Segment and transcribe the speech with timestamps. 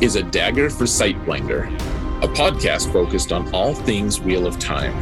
[0.00, 1.66] is a dagger for Sightblinder,
[2.22, 4.96] a podcast focused on all things Wheel of Time,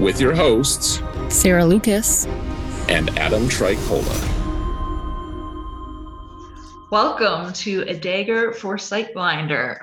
[0.00, 2.26] with your hosts Sarah Lucas
[2.88, 4.12] and Adam Tricola.
[6.90, 9.78] Welcome to A Dagger for Sightblinder,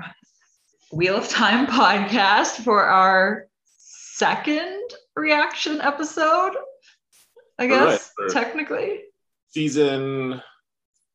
[0.91, 4.81] Wheel of Time podcast for our second
[5.15, 6.57] reaction episode,
[7.57, 8.99] I guess, right, technically.
[9.47, 10.41] Season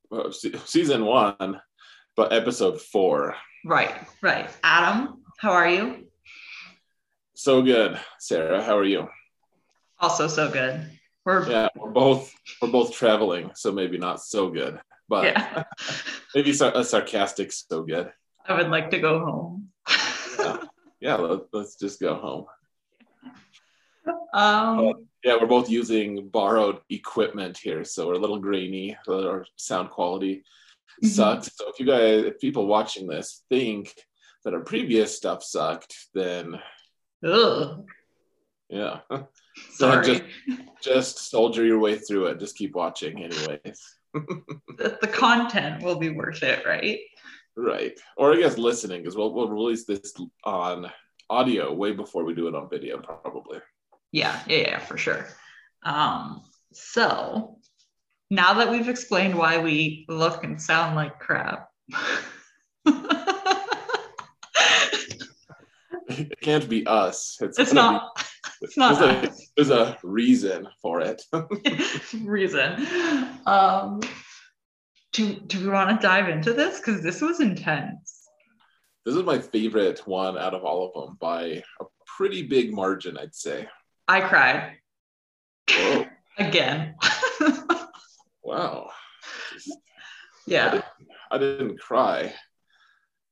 [0.09, 1.61] well, season one,
[2.17, 3.35] but episode four.
[3.63, 4.49] Right, right.
[4.63, 6.07] Adam, how are you?
[7.35, 8.61] So good, Sarah.
[8.61, 9.07] How are you?
[9.99, 10.91] Also so good.
[11.23, 15.63] We're yeah, we're both we're both traveling, so maybe not so good but yeah.
[16.35, 18.11] maybe a sarcastic so good.
[18.45, 19.69] I would like to go home.
[20.39, 20.57] yeah,
[20.99, 22.45] yeah let, us just go home.
[24.33, 28.97] Um, uh, yeah, we're both using borrowed equipment here, so we're a little grainy.
[29.07, 30.43] Our sound quality
[31.03, 31.07] mm-hmm.
[31.07, 31.55] sucks.
[31.55, 33.93] So if you guys, if people watching this think
[34.43, 36.59] that our previous stuff sucked, then
[37.25, 37.85] Ugh.
[38.69, 38.99] yeah.
[39.75, 40.23] so just
[40.81, 42.39] just soldier your way through it.
[42.39, 46.99] Just keep watching, anyways the, the content will be worth it, right?
[47.55, 47.99] Right.
[48.15, 50.91] Or I guess listening, because we'll, we'll release this on
[51.29, 53.59] audio way before we do it on video, probably.
[54.11, 55.27] Yeah, yeah, yeah, for sure.
[55.83, 57.57] Um, so
[58.29, 61.69] now that we've explained why we look and sound like crap.
[66.09, 67.37] it can't be us.
[67.41, 68.15] It's, it's not.
[68.15, 68.23] Be,
[68.61, 68.99] it's not.
[68.99, 71.21] There's a, there's a, reason for it.
[72.21, 72.87] reason.
[73.45, 74.01] Um,
[75.13, 76.79] do Do we want to dive into this?
[76.79, 78.27] Because this was intense.
[79.05, 81.85] This is my favorite one out of all of them by a
[82.17, 83.67] pretty big margin, I'd say.
[84.07, 84.73] I cried.
[86.37, 86.95] Again.
[88.47, 88.89] wow.
[90.47, 90.67] Yeah.
[90.67, 90.85] I didn't,
[91.31, 92.33] I didn't cry.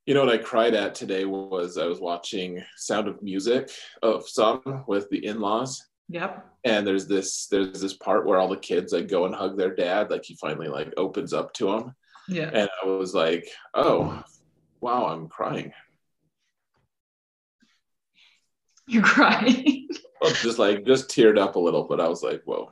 [0.05, 3.71] You know what I cried at today was I was watching Sound of Music
[4.03, 5.87] of some with the in-laws.
[6.09, 6.45] Yep.
[6.65, 9.73] And there's this there's this part where all the kids like go and hug their
[9.73, 11.95] dad, like he finally like opens up to them.
[12.27, 12.51] Yeah.
[12.53, 14.21] And I was like, oh,
[14.81, 15.71] wow, I'm crying.
[18.87, 19.87] You're crying.
[20.21, 22.71] well, just like just teared up a little, but I was like, whoa.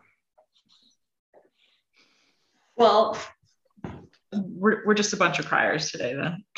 [2.83, 3.17] Well,
[4.33, 6.43] we're, we're just a bunch of criers today then.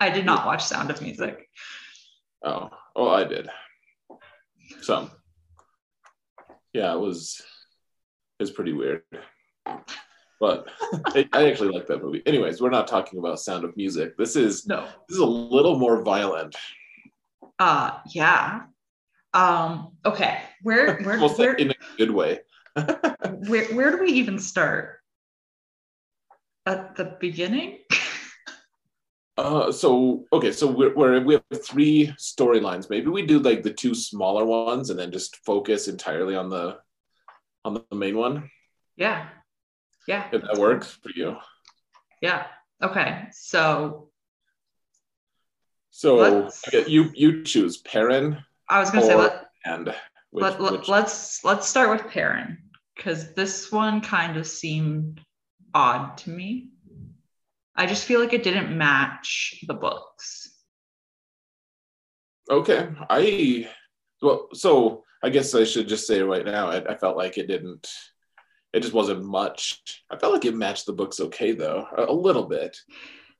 [0.00, 1.48] I did not watch Sound of Music.
[2.44, 3.48] Oh, oh, I did.
[4.82, 5.10] Some.
[6.74, 7.40] Yeah, it was.
[8.38, 9.02] It was pretty weird,
[10.38, 10.68] but
[11.06, 12.22] I, I actually like that movie.
[12.26, 14.18] Anyways, we're not talking about Sound of Music.
[14.18, 14.86] This is no.
[15.08, 16.54] This is a little more violent.
[17.58, 18.64] Uh, yeah.
[19.32, 19.92] Um.
[20.04, 20.38] Okay.
[20.60, 20.98] Where?
[20.98, 21.18] Where?
[21.36, 22.40] where in a good way.
[23.48, 23.64] where?
[23.74, 24.98] Where do we even start?
[26.66, 27.78] At the beginning.
[29.38, 32.90] Uh, so okay, so we're, we're we have three storylines.
[32.90, 36.76] Maybe we do like the two smaller ones and then just focus entirely on the
[37.64, 38.50] on the main one.
[38.96, 39.28] Yeah,
[40.06, 40.28] yeah.
[40.32, 41.36] If that works for you.
[42.20, 42.46] Yeah.
[42.82, 43.24] Okay.
[43.32, 44.10] So.
[45.90, 48.36] So okay, you you choose Perrin.
[48.68, 49.94] I was gonna say let and
[50.32, 50.88] which, let, which...
[50.88, 52.58] let's let's start with Perrin
[52.96, 55.20] because this one kind of seemed
[55.74, 56.70] odd to me.
[57.74, 60.52] I just feel like it didn't match the books.
[62.50, 62.88] Okay.
[63.08, 63.68] I,
[64.20, 67.46] well, so I guess I should just say right now, I, I felt like it
[67.46, 67.88] didn't,
[68.72, 69.80] it just wasn't much.
[70.10, 72.76] I felt like it matched the books okay, though, a, a little bit.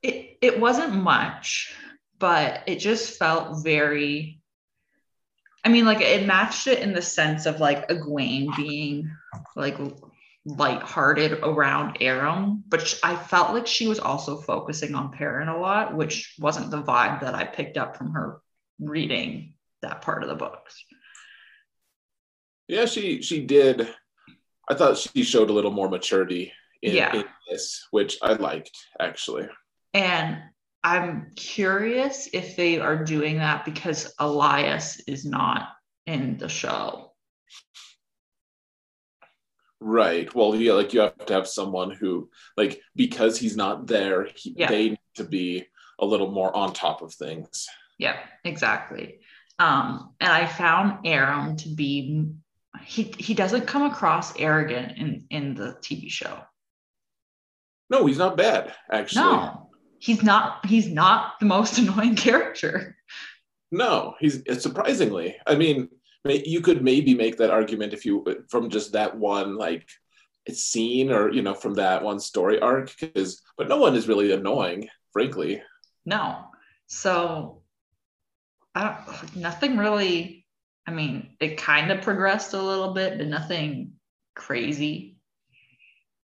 [0.02, 1.74] It, it wasn't much,
[2.18, 4.40] but it just felt very,
[5.64, 9.10] I mean, like it matched it in the sense of like Egwene being
[9.54, 9.78] like
[10.44, 15.94] lighthearted around Aram, but I felt like she was also focusing on Perrin a lot,
[15.94, 18.40] which wasn't the vibe that I picked up from her
[18.80, 20.84] reading that part of the books.
[22.66, 23.88] Yeah, she she did.
[24.68, 27.14] I thought she showed a little more maturity in, yeah.
[27.14, 29.48] in this, which I liked actually.
[29.94, 30.38] And
[30.84, 35.68] I'm curious if they are doing that because Elyas is not
[36.06, 37.12] in the show.
[39.80, 40.32] Right.
[40.34, 44.54] Well, yeah, like you have to have someone who, like, because he's not there, he,
[44.56, 44.68] yeah.
[44.68, 45.66] they need to be
[45.98, 47.66] a little more on top of things.
[47.98, 49.20] Yeah, exactly.
[49.58, 52.32] Um, and I found Aram to be
[52.84, 56.40] he he doesn't come across arrogant in in the TV show.
[57.90, 59.22] No, he's not bad, actually.
[59.22, 59.70] No,
[60.02, 60.66] he's not.
[60.66, 62.96] He's not the most annoying character.
[63.70, 65.36] No, he's surprisingly.
[65.46, 65.88] I mean,
[66.24, 69.88] you could maybe make that argument if you from just that one like
[70.50, 74.32] scene or you know from that one story arc because but no one is really
[74.32, 75.62] annoying frankly
[76.04, 76.46] no
[76.88, 77.62] so
[78.74, 80.44] i don't nothing really
[80.84, 83.92] i mean it kind of progressed a little bit but nothing
[84.34, 85.16] crazy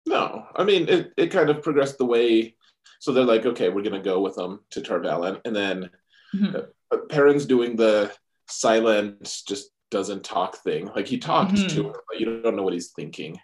[0.06, 2.56] no i mean it, it kind of progressed the way
[3.00, 5.90] so they're like okay we're gonna go with them to Tar Valon and then
[6.34, 6.56] mm-hmm.
[6.56, 8.12] uh, Perrin's doing the
[8.46, 10.86] silent just doesn't talk thing.
[10.94, 11.76] Like he talks mm-hmm.
[11.76, 13.38] to her, but you don't know what he's thinking.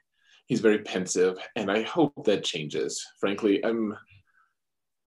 [0.46, 3.04] He's very pensive, and I hope that changes.
[3.20, 3.96] Frankly, I'm.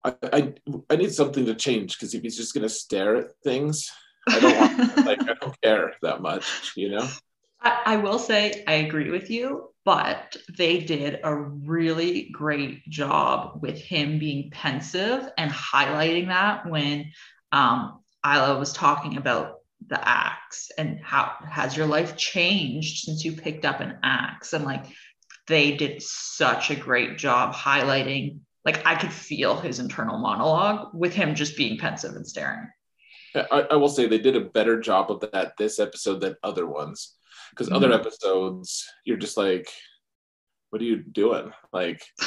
[0.04, 0.54] I I,
[0.90, 3.92] I need something to change because if he's just gonna stare at things,
[4.28, 5.06] I don't want.
[5.06, 7.08] like I don't care that much, you know.
[7.64, 13.60] I, I will say I agree with you, but they did a really great job
[13.62, 17.12] with him being pensive and highlighting that when
[17.52, 19.56] um, Ila was talking about
[19.88, 24.54] the axe and how has your life changed since you picked up an axe?
[24.54, 24.86] And like
[25.48, 31.14] they did such a great job highlighting like i could feel his internal monologue with
[31.14, 32.68] him just being pensive and staring.
[33.36, 36.66] I, I will say they did a better job of that this episode than other
[36.66, 37.16] ones
[37.54, 37.78] because mm-hmm.
[37.78, 39.70] other episodes you're just like
[40.74, 41.52] what are you doing?
[41.72, 42.04] Like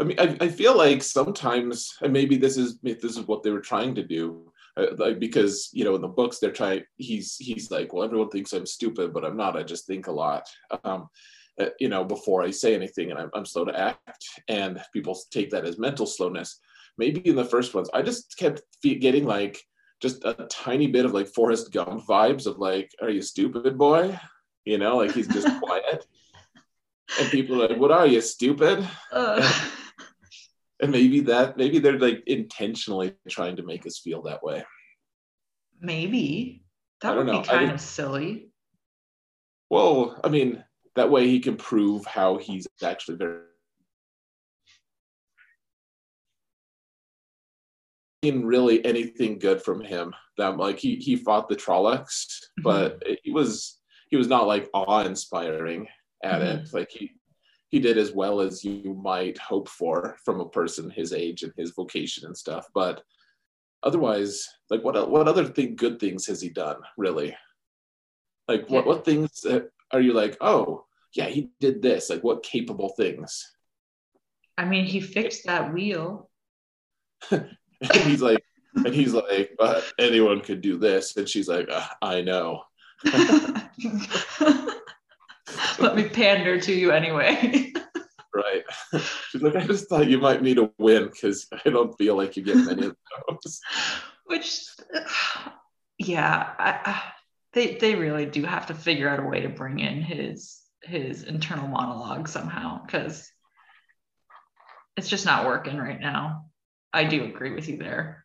[0.00, 3.50] i mean I, I feel like sometimes and maybe this is this is what they
[3.50, 7.36] were trying to do uh, like because you know in the books they're trying he's
[7.36, 9.56] he's like well everyone thinks i'm stupid but i'm not.
[9.56, 10.48] I just think a lot.
[10.84, 11.08] Um,
[11.60, 15.18] uh, you know before i say anything and I'm, I'm slow to act and people
[15.30, 16.58] take that as mental slowness
[16.96, 19.62] maybe in the first ones i just kept getting like
[20.00, 24.18] just a tiny bit of like Forrest Gump vibes of like, are you stupid, boy?
[24.64, 26.06] You know, like he's just quiet.
[27.18, 28.86] And people are like, what are you, stupid?
[29.12, 29.50] Uh
[30.80, 34.64] and maybe that maybe they're like intentionally trying to make us feel that way
[35.80, 36.62] maybe
[37.02, 37.40] that would know.
[37.40, 38.50] be kind of silly
[39.68, 40.62] well i mean
[40.96, 43.40] that way he can prove how he's actually very
[48.22, 52.26] seen really anything good from him that like he he fought the Trollocs
[52.58, 52.62] mm-hmm.
[52.62, 53.80] but he was
[54.10, 55.86] he was not like awe inspiring
[56.22, 56.64] at mm-hmm.
[56.64, 57.12] it like he
[57.70, 61.52] he did as well as you might hope for from a person his age and
[61.56, 62.66] his vocation and stuff.
[62.74, 63.02] But
[63.82, 67.36] otherwise, like what what other thing, good things has he done really?
[68.48, 69.46] Like what what things
[69.92, 70.36] are you like?
[70.40, 70.84] Oh
[71.14, 72.10] yeah, he did this.
[72.10, 73.52] Like what capable things?
[74.58, 76.28] I mean, he fixed that wheel.
[77.94, 78.44] and he's like,
[78.74, 82.62] and he's like, but anyone could do this, and she's like, uh, I know.
[85.78, 87.72] Let me pander to you anyway.
[88.34, 88.62] right.
[89.30, 92.36] She's like, I just thought you might need a win because I don't feel like
[92.36, 92.96] you get many of
[93.28, 93.60] those.
[94.26, 94.66] Which,
[95.98, 97.02] yeah, I,
[97.52, 101.24] they they really do have to figure out a way to bring in his his
[101.24, 103.30] internal monologue somehow because
[104.96, 106.49] it's just not working right now.
[106.92, 108.24] I do agree with you there.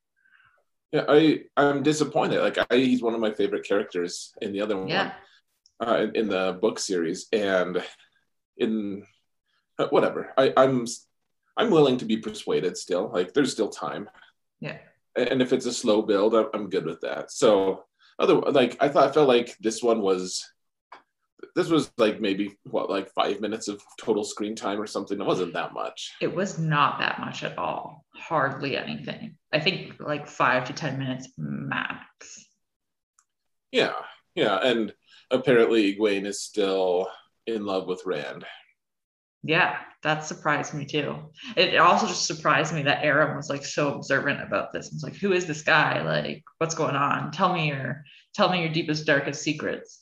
[0.92, 2.42] Yeah, I I'm disappointed.
[2.42, 5.12] Like I, he's one of my favorite characters in the other yeah.
[5.78, 7.84] one uh, in, in, the book series, and
[8.58, 9.04] in
[9.78, 10.86] uh, whatever, I, I'm
[11.58, 13.12] I'm willing to be persuaded still.
[13.12, 14.10] Like there's still time.
[14.60, 14.78] Yeah.
[15.16, 17.32] And if it's a slow build, I'm good with that.
[17.32, 17.86] So
[18.20, 20.46] other like I thought I felt like this one was
[21.56, 25.20] this was like maybe what like five minutes of total screen time or something.
[25.20, 26.14] It wasn't that much.
[26.22, 28.06] It was not that much at all.
[28.16, 29.38] Hardly anything.
[29.54, 32.46] I think like five to ten minutes max.
[33.72, 33.94] Yeah,
[34.36, 34.94] yeah, and
[35.32, 37.10] apparently Egwene is still
[37.48, 38.46] in love with Rand.
[39.44, 41.18] Yeah, that surprised me too.
[41.56, 44.88] It also just surprised me that Aram was like so observant about this.
[44.88, 46.02] I was like, who is this guy?
[46.02, 47.32] Like, what's going on?
[47.32, 50.00] Tell me your tell me your deepest, darkest secrets.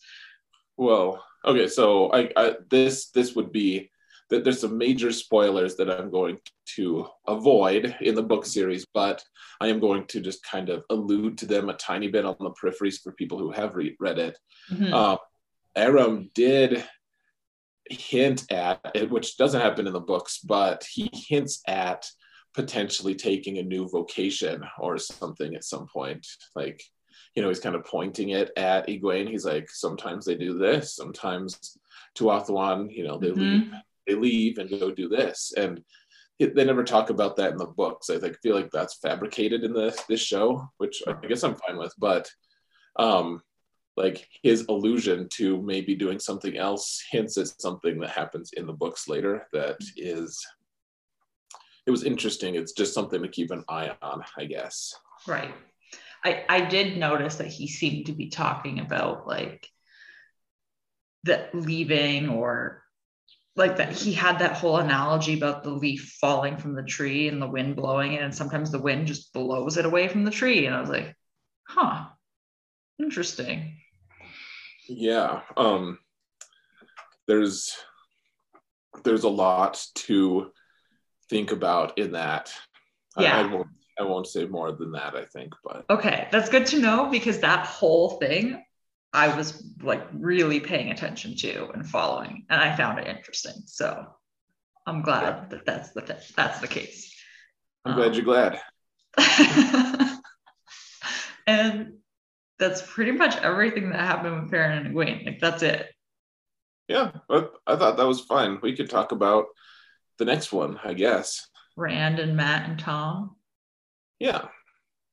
[0.77, 3.89] Well, okay, so I, I this this would be
[4.29, 6.39] that there's some major spoilers that I'm going
[6.75, 9.23] to avoid in the book series, but
[9.61, 12.51] I am going to just kind of allude to them a tiny bit on the
[12.51, 14.37] peripheries for people who have re- read it.
[14.71, 14.93] Mm-hmm.
[14.93, 15.17] Uh,
[15.75, 16.83] Aram did
[17.89, 22.07] hint at it, which doesn't happen in the books, but he hints at
[22.53, 26.25] potentially taking a new vocation or something at some point.
[26.55, 26.81] Like,
[27.35, 29.29] you know, he's kind of pointing it at Egwene.
[29.29, 31.77] He's like, sometimes they do this, sometimes
[32.17, 33.39] Tuatha'an, you know, they mm-hmm.
[33.39, 33.73] leave
[34.07, 35.53] they leave and go do this.
[35.55, 35.81] And
[36.39, 38.09] it, they never talk about that in the books.
[38.09, 41.77] I think feel like that's fabricated in the this show, which I guess I'm fine
[41.77, 41.93] with.
[41.97, 42.29] But
[42.97, 43.41] um,
[43.95, 48.73] like his allusion to maybe doing something else hints at something that happens in the
[48.73, 50.45] books later that is
[51.85, 54.95] it was interesting it's just something to keep an eye on i guess
[55.27, 55.53] right
[56.23, 59.67] i i did notice that he seemed to be talking about like
[61.23, 62.83] the leaving or
[63.55, 67.41] like that he had that whole analogy about the leaf falling from the tree and
[67.41, 70.65] the wind blowing it and sometimes the wind just blows it away from the tree
[70.65, 71.15] and i was like
[71.67, 72.05] huh
[72.99, 73.77] interesting.
[74.87, 75.99] Yeah um
[77.27, 77.75] there's
[79.03, 80.51] there's a lot to
[81.29, 82.51] think about in that.
[83.17, 83.67] Yeah I, I won't
[83.99, 87.39] i won't say more than that i think but okay that's good to know because
[87.39, 88.63] that whole thing
[89.13, 94.05] i was like really paying attention to and following and i found it interesting so
[94.87, 95.45] i'm glad Yeah.
[95.49, 97.13] that that's the th- that's the case
[97.85, 98.59] i'm glad you're glad
[99.17, 100.19] um,
[101.47, 101.93] and
[102.59, 105.25] that's pretty much everything that happened with Perrin and Egwene.
[105.25, 105.87] Like that's it.
[106.87, 109.45] yeah but i thought that was fine we could talk about
[110.17, 113.35] the next one i guess Rand and Mat and Tom.
[114.23, 114.45] Yeah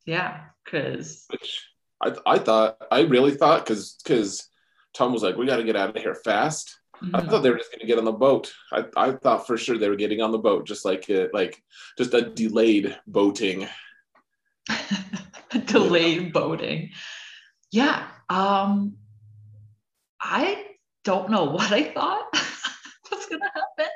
[0.06, 1.66] Yeah, because which
[2.00, 4.48] i, I thought i really thought because because
[4.94, 7.16] tom was like we got to get out of here fast mm-hmm.
[7.16, 8.52] I thought they were just going to get on the boat.
[8.72, 11.62] I, I thought for sure they were getting on the boat, just like it, like
[11.96, 13.66] just a delayed boating.
[15.66, 16.90] delayed boating.
[17.72, 18.06] Yeah.
[18.28, 18.96] Um
[20.20, 20.66] I
[21.04, 22.26] don't know what I thought
[23.10, 23.92] was gonna happen.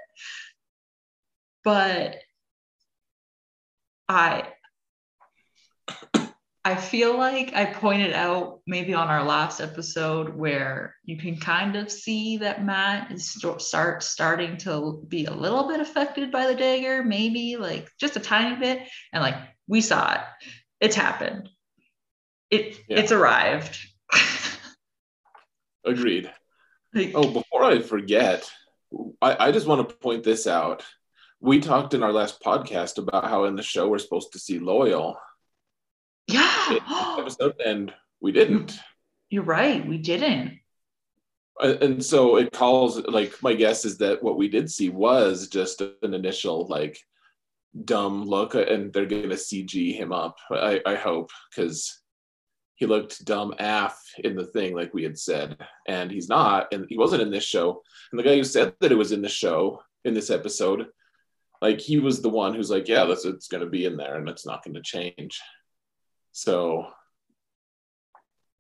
[1.63, 2.17] But
[4.09, 4.49] I
[6.67, 11.77] I feel like I pointed out maybe on our last episode where you can kind
[11.77, 16.47] of see that Mat is st- start starting to be a little bit affected by
[16.47, 18.81] the dagger, maybe like just a tiny bit,
[19.13, 20.21] and like we saw it,
[20.81, 21.51] it's happened,
[22.51, 23.01] it Yeah.
[23.01, 23.79] it's arrived.
[25.85, 26.33] Agreed.
[26.95, 28.51] Like, Oh, before I forget,
[29.21, 30.83] I, I just want to point this out.
[31.41, 34.59] We talked in our last podcast about how in the show we're supposed to see
[34.59, 35.17] Loial
[36.27, 36.79] yeah,
[37.19, 38.79] episode, and we didn't.
[39.31, 39.87] you're right.
[39.87, 40.59] We didn't.
[41.61, 45.81] And so it calls like my guess is that what we did see was just
[45.81, 46.99] an initial like
[47.85, 50.37] dumb look, and they're gonna CG him up.
[50.51, 52.01] I, I hope because
[52.77, 56.87] he looked dumb af in the thing, like we had said, and he's not, and
[56.89, 57.83] he wasn't in this show.
[58.11, 60.87] And the guy who said that it was in the show in this episode,
[61.63, 64.29] like he was the one who's like, yeah, that's it's gonna be in there, and
[64.29, 65.41] it's not gonna change.
[66.37, 66.89] So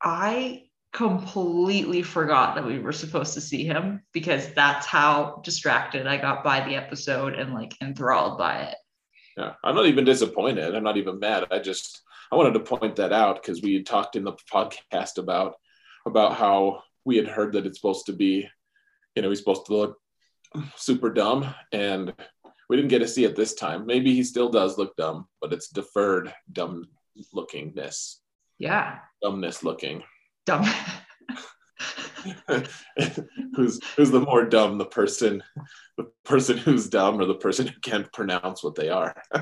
[0.01, 0.63] I
[0.93, 6.45] completely forgot that we were supposed to see him because that's how distracted I got
[6.45, 8.77] by the episode and like enthralled by it.
[9.37, 10.73] Yeah, I'm not even disappointed.
[10.73, 11.47] I'm not even mad.
[11.51, 12.01] I just
[12.31, 15.57] I wanted to point that out because we had talked in the podcast about
[16.07, 18.49] about how we had heard that it's supposed to be,
[19.17, 19.99] you know, he's supposed to look
[20.77, 22.15] super dumb, and
[22.69, 23.85] we didn't get to see it this time.
[23.85, 26.85] Maybe he still does look dumb, but it's deferred dumb
[27.35, 28.17] lookingness,
[28.59, 28.99] Yeah.
[29.23, 30.03] dumbness looking.
[30.47, 30.65] Dumb.
[33.55, 35.43] who's who's the more dumb, the person,
[35.99, 39.15] the person who's dumb, or the person who can't pronounce what they are?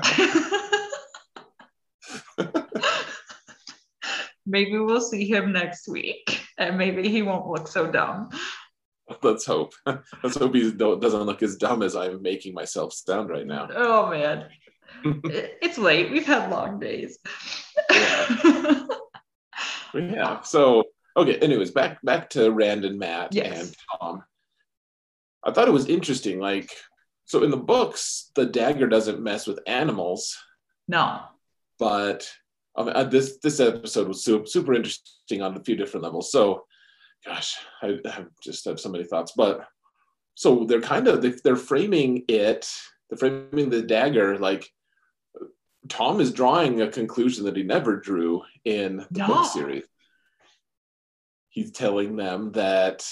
[4.45, 8.29] maybe we'll see him next week and maybe he won't look so dumb.
[9.21, 9.73] Let's hope.
[10.23, 13.69] Let's hope he doesn't look as dumb as I'm making myself sound right now.
[13.75, 14.47] Oh man.
[15.03, 16.11] It's late.
[16.11, 17.17] We've had long days.
[19.93, 20.41] Yeah.
[20.41, 21.37] So okay.
[21.37, 23.61] Anyways, back back to Rand and Mat Yes.
[23.67, 24.23] and Tom.
[25.43, 26.39] I thought it was interesting.
[26.39, 26.71] Like,
[27.25, 30.37] so in the books, the dagger doesn't mess with animals,
[30.87, 31.19] no.
[31.77, 32.27] but
[32.75, 36.31] um, uh, this this episode was super, super interesting on a few different levels.
[36.31, 36.63] So,
[37.25, 39.33] gosh, I, I just have so many thoughts.
[39.37, 39.67] But
[40.35, 42.67] so they're kind of they- they're framing it,
[43.09, 44.67] they're framing the dagger like
[45.89, 49.27] Tom is drawing a conclusion that he never drew in the No.
[49.27, 49.83] book series.
[51.49, 53.07] He's telling them that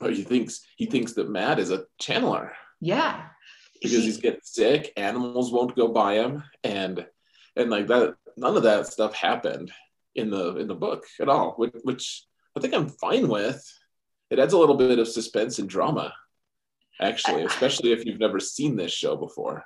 [0.00, 3.28] or he thinks he thinks that Mat is a channeler Yeah.
[3.74, 7.06] because He- he's getting sick animals won't go by him and
[7.56, 9.72] and like that none of that stuff happened
[10.14, 12.24] in the in the book at all which, which
[12.56, 13.62] i think i'm fine with
[14.30, 16.12] it adds a little bit of suspense and drama
[17.00, 19.64] actually especially if you've never seen this show before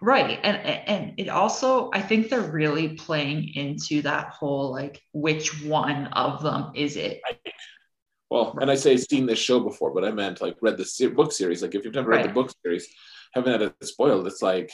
[0.00, 5.64] right and and it also i think they're really playing into that whole like which
[5.64, 7.20] one of them is it?
[8.30, 11.08] Well and i say seen this show before but i meant like read the se-
[11.08, 11.62] book series.
[11.62, 12.86] Like if you've never read the book series
[13.32, 14.70] haven't had it spoiled it's like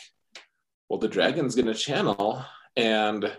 [0.89, 2.45] well, the dragon's going to channel,
[2.77, 3.37] and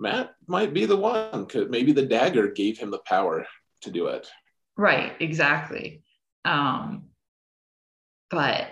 [0.00, 3.46] Mat might be the one because maybe the dagger gave him the power
[3.82, 4.28] to do it.
[4.76, 6.02] Right, exactly.
[6.44, 7.10] Um,
[8.30, 8.66] but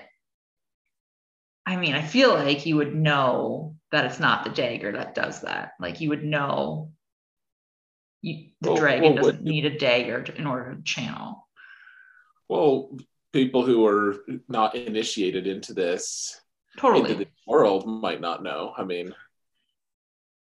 [1.67, 5.43] I mean, I feel like you would know that it's not the dagger that does
[5.43, 5.73] that.
[5.79, 6.93] Like you would know
[8.23, 11.47] you, the Well, dragon well, doesn't need a dagger to, in order to channel.
[12.49, 12.97] Well,
[13.33, 14.17] people who are
[14.49, 16.41] not initiated into this
[16.79, 17.13] Totally.
[17.13, 18.73] into the world might not know.
[18.77, 19.15] I mean,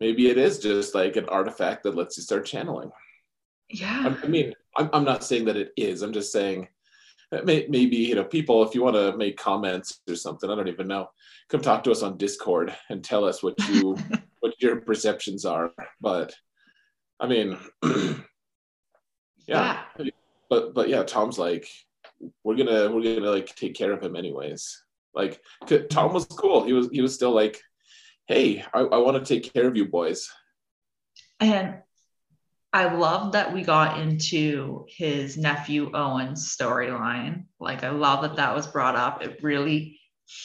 [0.00, 2.90] maybe it is just like an artifact that lets you start channeling.
[3.68, 4.16] yeah.
[4.22, 6.02] I, mean, I'm, I'm not saying that it is.
[6.02, 6.68] I'm just saying
[7.44, 10.68] may, maybe, you know, people, if you want to make comments or something, I don't
[10.68, 11.10] even know,
[11.48, 13.96] come talk to us on Discord and tell us what you,
[14.40, 15.72] what your perceptions are.
[16.00, 16.34] But
[17.20, 17.56] I mean,
[19.46, 19.82] yeah,
[20.48, 21.68] but, but yeah, Tom's like,
[22.44, 24.82] we're gonna, we're gonna like take care of him anyways.
[25.14, 25.40] like
[25.90, 26.64] Tom was cool.
[26.64, 27.60] He was, he was still like,
[28.26, 30.30] Hey, I, I want to take care of you boys.
[31.40, 31.78] And
[32.72, 37.46] I love that we got into his nephew Owyn's storyline.
[37.58, 39.22] Like, I love that that was brought up.
[39.22, 39.98] It really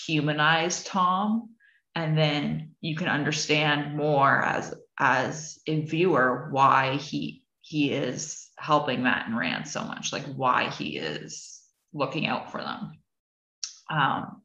[0.06, 1.50] humanized Tom.
[1.94, 9.04] And then you can understand more as as a viewer why he he is helping
[9.04, 11.62] Mat and Rand so much, like why he is
[11.94, 12.92] looking out for them.
[13.90, 14.42] Um,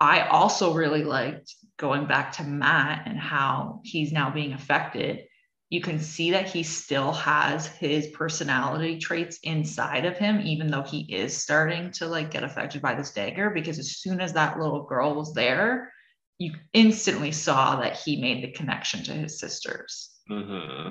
[0.00, 5.26] I also really liked going back to Mat and how he's now being affected.
[5.72, 10.82] You can see that he still has his personality traits inside of him, even though
[10.82, 13.48] he is starting to like get affected by this dagger.
[13.48, 15.90] Because as soon as that little girl was there,
[16.36, 20.90] you instantly saw that he made the connection to his sisters Mm-hmm.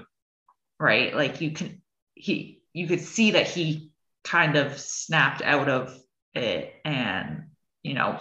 [0.79, 1.81] right like you can
[2.15, 3.91] he you could see that he
[4.23, 5.97] kind of snapped out of
[6.33, 7.43] it and
[7.83, 8.19] you know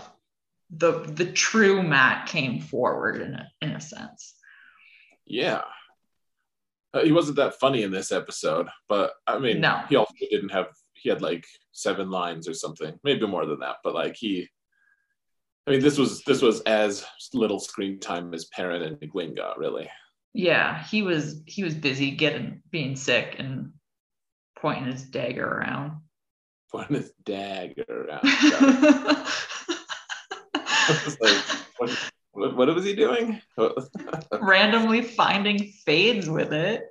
[0.70, 4.34] the the true mat came forward in a, in a sense
[5.26, 5.62] Yeah.
[6.92, 9.82] Uh, he wasn't that funny in this episode, but I mean, No.
[9.88, 13.76] he also didn't have, he had like seven lines or something, maybe more than that,
[13.84, 14.48] but like he,
[15.66, 19.58] I mean, this was, this was as little screen time as Perrin and Egwene got,
[19.58, 19.88] really.
[20.34, 23.72] yeah he was he was busy getting being sick and
[24.60, 25.92] pointing his dagger around
[26.70, 28.20] Pointing his dagger around.
[30.54, 31.44] I was like,
[31.78, 33.40] what, what, what was he doing?
[34.40, 36.84] randomly finding fades with it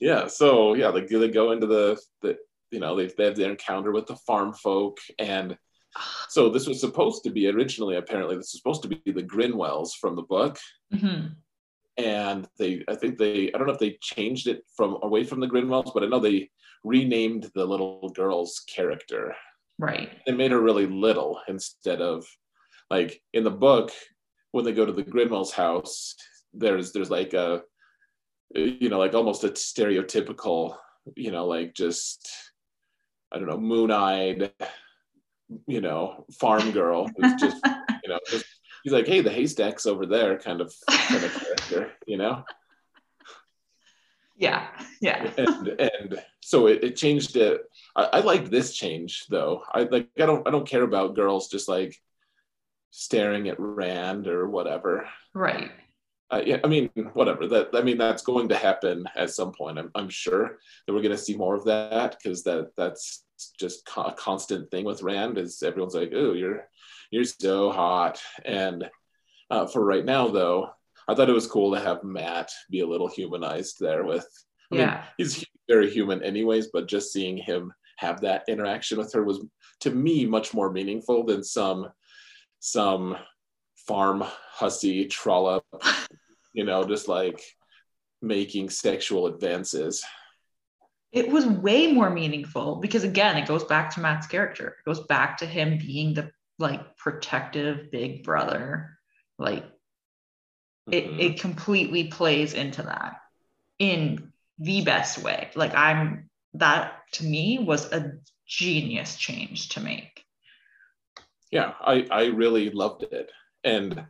[0.00, 2.36] yeah so yeah like they go into the the
[2.70, 5.56] you know they, they have their encounter with the farm folk and
[6.28, 9.90] so this was supposed to be originally apparently this was supposed to be the grinwells
[10.00, 10.58] from the book
[10.92, 11.34] Mhm.
[11.96, 15.40] and they i think they i don't know if they changed it from away from
[15.40, 16.50] the grinwells but i know they
[16.82, 19.34] renamed the little girl's character
[19.78, 22.26] right they made her really little instead of
[22.90, 23.92] like in the book
[24.52, 26.14] when they go to the Grinwell's house
[26.52, 27.62] there's there's like a
[28.54, 30.76] you know like almost a stereotypical
[31.16, 32.28] you know like just
[33.32, 34.52] i don't know moon-eyed
[35.66, 37.58] you know farm girl who's just
[38.02, 38.44] you know just,
[38.82, 42.44] he's like hey the haystack's over there kind of kind of character you know?
[44.36, 44.68] Yeah
[45.02, 45.30] yeah.
[45.36, 47.62] And and so it, it changed it.
[47.94, 49.62] I, I like this change though.
[49.72, 51.94] I like i don't i don't care about girls just like
[52.90, 55.70] staring at rand or whatever right
[56.32, 57.48] uh, yeah, I mean, whatever.
[57.48, 59.80] That I mean, that's going to happen at some point.
[59.80, 63.24] I'm, I'm sure that we're going to see more of that because that that's
[63.58, 65.38] just co- a constant thing with Rand.
[65.38, 66.68] Is everyone's like, "Oh, you're
[67.10, 68.88] you're so hot." And
[69.50, 70.70] uh, for right now, though,
[71.08, 74.04] I thought it was cool to have Mat be a little humanized there.
[74.04, 74.28] With
[74.70, 75.02] I mean, Yeah.
[75.16, 76.68] he's very human, anyways.
[76.72, 79.44] But just seeing him have that interaction with her was,
[79.80, 81.88] to me, much more meaningful than some
[82.60, 83.16] some
[83.74, 85.64] farm hussy trollop
[86.52, 87.40] you know, just like
[88.22, 90.04] making sexual advances.
[91.12, 95.00] it was way more meaningful because again it goes back to mat's character it goes
[95.06, 98.98] back to him being the like protective big brother
[99.38, 99.64] like
[100.90, 101.20] it, Mhm.
[101.20, 103.14] it completely plays into that
[103.78, 108.12] in the best way like i'm that to me was a
[108.46, 110.24] genius change to make
[111.50, 113.30] yeah, I I really loved it,
[113.64, 114.04] and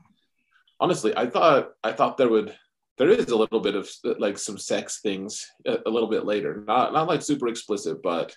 [0.78, 2.54] honestly, I thought I thought there would
[2.98, 6.62] there is a little bit of like some sex things a, a little bit later,
[6.66, 8.36] not not like super explicit, but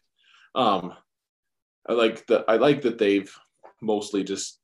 [0.56, 0.94] um,
[1.88, 3.34] I like that I like that they've
[3.82, 4.60] mostly just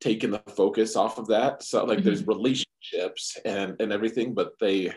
[0.00, 1.62] taken the focus off of that.
[1.62, 4.92] So like there's relationships and and everything, but they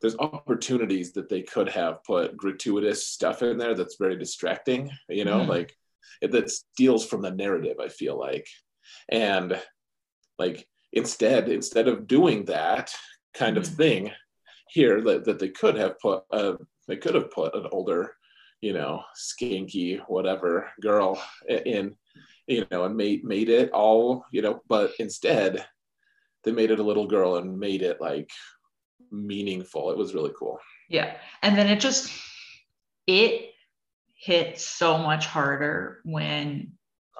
[0.00, 5.24] there's opportunities that they could have put gratuitous stuff in there that's very distracting, you
[5.26, 5.48] know, Mhm.
[5.48, 5.76] like
[6.20, 8.46] it, that steals from the narrative, I feel like.
[9.08, 9.60] And
[10.38, 12.92] like instead, instead of doing that
[13.34, 13.76] kind of Mhm.
[13.76, 14.12] thing
[14.68, 16.54] here that, that they could have put, uh,
[16.88, 18.14] they could have put an older,
[18.60, 21.96] you know, skinky, whatever girl in,
[22.46, 25.64] you know, and made, made it all, you know, but instead
[26.42, 28.30] they made it a little girl and made it like
[29.10, 29.90] meaningful.
[29.90, 30.58] It was really cool.
[30.88, 31.16] Yeah.
[31.42, 32.10] And then it just
[33.06, 33.49] it
[34.20, 36.72] hit so much harder when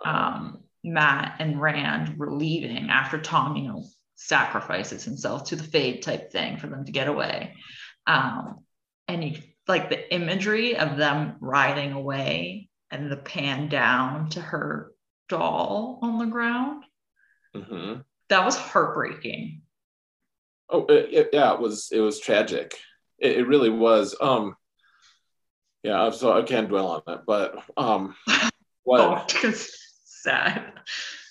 [0.04, 3.84] um Mat and Rand were leaving after Tom, you know,
[4.16, 7.54] sacrifices himself to the fade type thing for them to get away.
[8.06, 8.60] Um
[9.08, 14.92] and you like the imagery of them riding away and the pan down to her
[15.28, 16.84] doll on the ground.
[17.54, 17.94] hmm
[18.28, 19.62] That was heartbreaking.
[20.68, 22.74] Oh, it, it- yeah, it was it was tragic.
[23.18, 24.14] It, it really was.
[24.20, 24.56] Um,
[25.82, 28.14] yeah, so I can't dwell on it, but um,
[28.84, 29.00] what?
[29.00, 30.72] Oh, it's sad.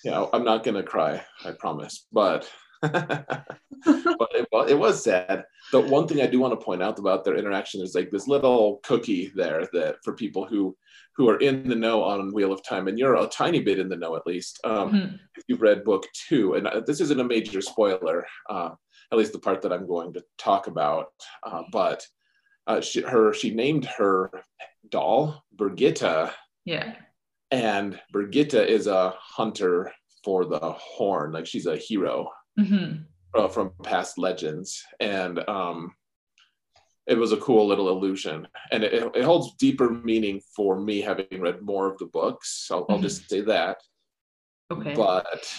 [0.04, 2.06] yeah I'm not gonna cry, I promise.
[2.12, 2.50] But
[2.82, 5.44] but it, it was sad.
[5.72, 8.26] The one thing I do want to point out about their interaction is like this
[8.26, 10.76] little cookie there that for people who
[11.16, 13.88] who are in the know on Wheel of Time, and you're a tiny bit in
[13.90, 14.58] the know at least.
[14.64, 15.18] Um, Mhm.
[15.36, 18.70] if you've read book two, and uh, this isn't a major spoiler, uh,
[19.12, 21.08] at least the part that I'm going to talk about,
[21.42, 22.06] uh, but
[22.66, 24.30] uh, she, her she named her
[24.88, 26.32] doll Birgitte,
[26.64, 26.94] Yeah.
[27.50, 29.92] and Birgitte is a hunter
[30.24, 32.92] for the horn, like she's a hero hmm
[33.34, 35.92] uh, from past legends, and um,
[37.06, 41.40] it was a cool little illusion, and it, it holds deeper meaning for me having
[41.40, 42.68] read more of the books.
[42.72, 43.78] I'll, I'll just say that.
[44.72, 44.94] Okay.
[44.94, 45.52] but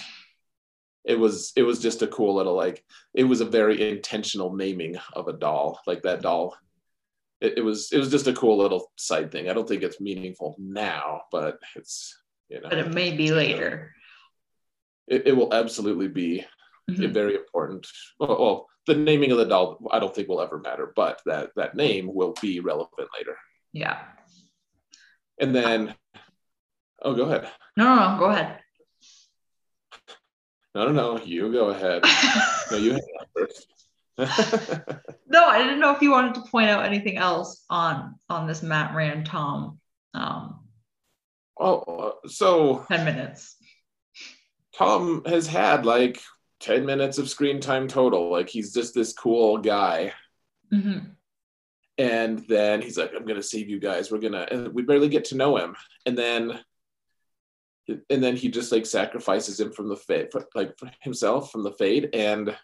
[1.04, 2.84] it was it was just a cool little like
[3.14, 5.80] it was a very intentional naming of a doll.
[5.88, 6.56] Like that doll
[7.42, 10.00] it, it was it was just a cool little side thing i don't think it's
[10.00, 12.16] meaningful now but it's
[12.50, 13.94] you know but it may be later.
[15.08, 16.46] it, it will absolutely be
[16.90, 17.14] Mhm.
[17.14, 17.86] very important
[18.20, 21.52] well, well the naming of the doll i don't think will ever matter but that
[21.56, 23.38] that name will be relevant later
[23.72, 24.02] Yeah.
[25.40, 25.94] and then
[27.04, 28.20] oh go ahead No, no, no.
[28.20, 28.60] Go ahead.
[30.76, 32.02] no no no you go ahead
[32.72, 33.68] no you hang on first
[35.28, 38.62] no, I didn't know if you wanted to point out anything else on on this
[38.64, 39.80] Mat Rand Tom
[40.14, 40.60] um
[41.60, 43.56] oh so 10 minutes.
[44.74, 46.20] Tom has had like
[46.62, 48.32] 10 minutes of screen time total.
[48.32, 50.14] Like he's just this cool guy.
[50.72, 51.00] hmm
[51.98, 54.12] And then he's like, I'm going to save you guys.
[54.12, 55.76] We're going to, and we barely get to know him.
[56.06, 56.60] And then,
[57.88, 62.10] and then he just like sacrifices him from the fade, like himself from the fade.
[62.14, 62.56] And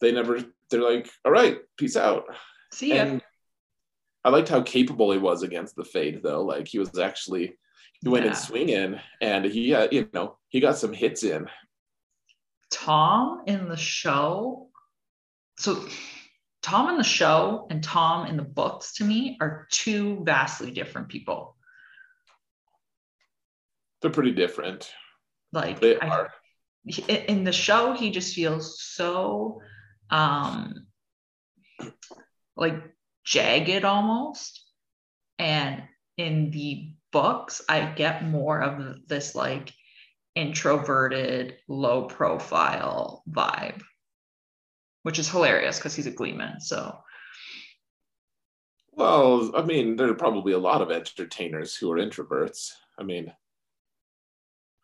[0.00, 0.38] they never,
[0.70, 2.24] they're like, all right, peace out.
[2.72, 3.02] See ya.
[3.02, 3.22] And
[4.24, 6.42] I liked how capable he was against the fade though.
[6.42, 7.56] Like he was actually,
[8.02, 8.32] he went Yeah.
[8.34, 11.46] swinging and he, uh, you know, he got some hits in.
[12.70, 14.68] Tom in the show.
[15.58, 15.86] So
[16.62, 21.08] Tom in the show and Tom in the books to me are two vastly different
[21.08, 21.56] people.
[24.02, 24.90] They're pretty different.
[25.52, 26.32] Like They I- are.
[27.08, 29.60] in the show he just feels so
[30.10, 30.86] um
[32.56, 32.74] like
[33.24, 34.64] jagged almost
[35.38, 35.82] and
[36.16, 39.72] in the books i get more of this like
[40.34, 43.82] introverted low profile vibe
[45.02, 46.98] which is hilarious because he's a gleeman so
[48.92, 52.70] Well, I mean, there are probably a lot of entertainers who are introverts.
[52.98, 53.30] I mean,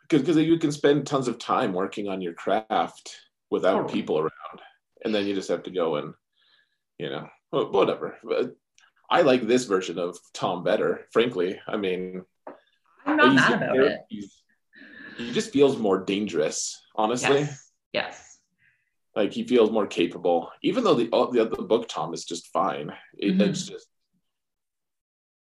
[0.09, 3.17] because you can spend tons of time working on your craft
[3.51, 3.95] without Totally.
[3.95, 4.61] people around,
[5.05, 6.15] and then you just have to go and,
[6.99, 8.19] you know, whatever.
[8.23, 8.57] But
[9.11, 11.61] I like this version of Tom better, frankly.
[11.67, 12.23] I mean,
[13.05, 13.99] i'm not mad about it
[15.17, 17.41] He just feels more dangerous, honestly.
[17.41, 18.39] yes yes
[19.17, 22.93] Like he feels more capable, even though the the other book Tom is just fine.
[23.19, 23.49] It, Mhm.
[23.49, 23.89] It's just,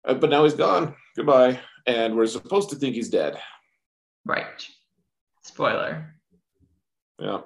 [0.05, 0.95] Uh, but now he's gone.
[1.17, 3.35] Goodbye, and we're supposed to think he's dead.
[4.25, 4.67] right
[5.43, 6.15] spoiler
[7.19, 7.41] Yeah.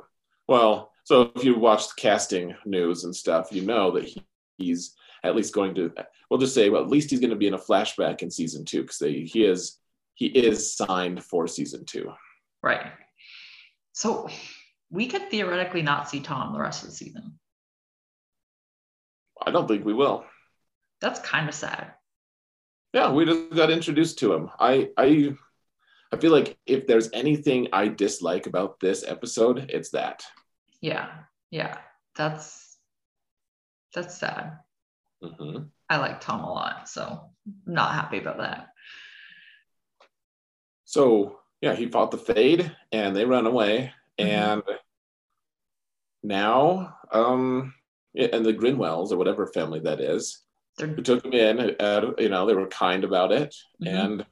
[0.48, 4.23] Well, so if you watched casting news and stuff, you know that he,
[4.59, 5.93] he's at least going to.
[6.31, 8.65] We'll just say, well, at least he's going to be in a flashback in season
[8.65, 9.79] two because he is
[10.15, 12.12] he is signed for season two.
[12.62, 12.93] right
[13.93, 14.29] so
[14.91, 17.38] we could theoretically not see tom the rest of the season
[19.45, 20.25] I don't think we will.
[21.01, 21.93] that's kind of sad
[22.95, 24.51] Yeah, we just got introduced to him.
[24.61, 25.35] I I
[26.12, 30.23] I feel like if there's anything I dislike about this episode, it's that.
[30.83, 31.11] Yeah,
[31.51, 31.79] yeah,
[32.16, 32.77] that's
[33.95, 34.59] that's sad.
[35.23, 35.71] Mhm.
[35.88, 37.31] I like Tom a lot, so
[37.64, 38.68] not happy about that.
[40.85, 44.27] So yeah, he fought the fade, and they run away, Mhm.
[44.27, 44.62] and
[46.25, 47.75] now, um,
[48.14, 50.42] and the Grinwells or whatever family that is,
[50.77, 53.87] They're, who took him in, uh, you know, they were kind about it, Mhm.
[54.05, 54.27] and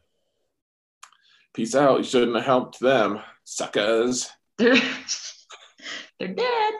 [1.55, 1.99] peace out.
[1.99, 4.29] You shouldn't have helped them, suckers.
[6.19, 6.75] they're, dead.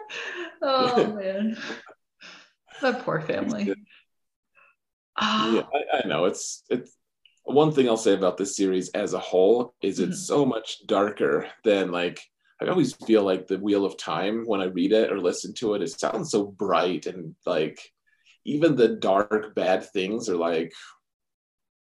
[0.63, 1.57] Oh man.
[2.83, 3.75] That poor family.
[5.17, 6.97] Ah, yeah, I, I know it's it's
[7.45, 10.27] one thing I'll say about this series as a whole is it's Mhm.
[10.27, 12.21] so much darker than like
[12.63, 15.75] I always feel like the Wheel of Time when I read it or listen to
[15.75, 15.83] it.
[15.83, 17.81] It sounds so bright and like
[18.45, 20.73] even the dark bad things are like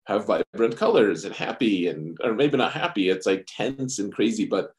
[0.05, 3.09] have vibrant colors and happy and or maybe not happy.
[3.09, 4.71] It's like tense and crazy, but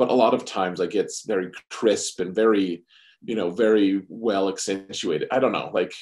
[0.00, 2.84] but a lot of times like it's very crisp and very
[3.22, 5.28] you know very well accentuated.
[5.30, 5.92] I don't know like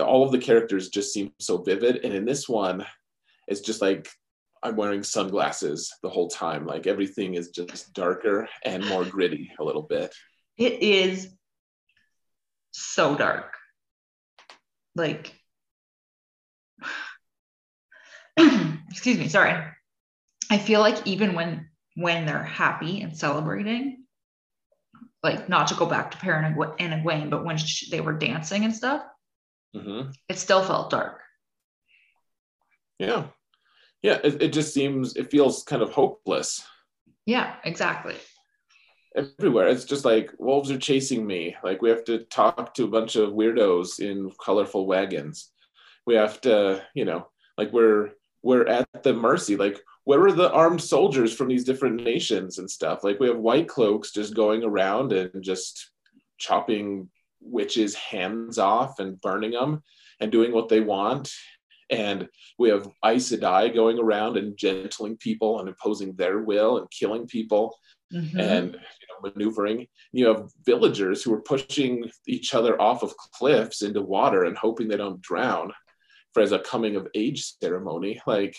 [0.00, 2.86] all of the characters just seem so vivid and in this one
[3.48, 4.08] it's just like
[4.62, 9.64] i'm wearing sunglasses the whole time like everything is just darker and more gritty a
[9.64, 10.14] little bit
[10.60, 11.34] it is
[12.72, 13.54] so dark.
[14.94, 15.34] Like,
[18.36, 19.64] excuse me, sorry.
[20.50, 21.69] I feel like even when
[22.00, 24.04] when they're happy and celebrating,
[25.22, 28.14] like not to go back to Perrin and Egw- Egwene, but when sh- they were
[28.14, 29.02] dancing and stuff,
[29.76, 30.14] Mhm.
[30.28, 31.20] it still felt dark.
[32.98, 33.26] yeah.
[34.02, 36.64] Yeah it, it just seems it feels kind of hopeless.
[37.26, 38.16] Yeah, exactly.
[39.16, 39.66] everywhere.
[39.68, 41.56] It's just like wolves are chasing me.
[41.64, 45.50] Like we have to talk to a bunch of weirdos in colorful wagons.
[46.06, 48.10] We have to you know like we're
[48.42, 49.56] we're at the mercy.
[49.56, 53.38] Like where are the armed soldiers from these different nations and stuff like we have
[53.38, 55.90] white cloaks just going around and just
[56.38, 57.08] chopping
[57.40, 59.82] witches hands off and burning them
[60.20, 61.30] and doing what they want
[61.90, 66.90] and we have Aes Sedai going around and gentling people and imposing their will and
[66.90, 67.76] killing people
[68.12, 68.38] Mhm.
[68.40, 69.86] and you know, maneuvering.
[70.12, 74.88] You have villagers who are pushing each other off of cliffs into water and hoping
[74.88, 75.72] they don't drown
[76.32, 78.20] for as a coming of age ceremony.
[78.26, 78.56] Like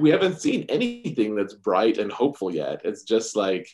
[0.00, 2.82] we haven't seen anything that's bright and hopeful yet.
[2.84, 3.68] It's just like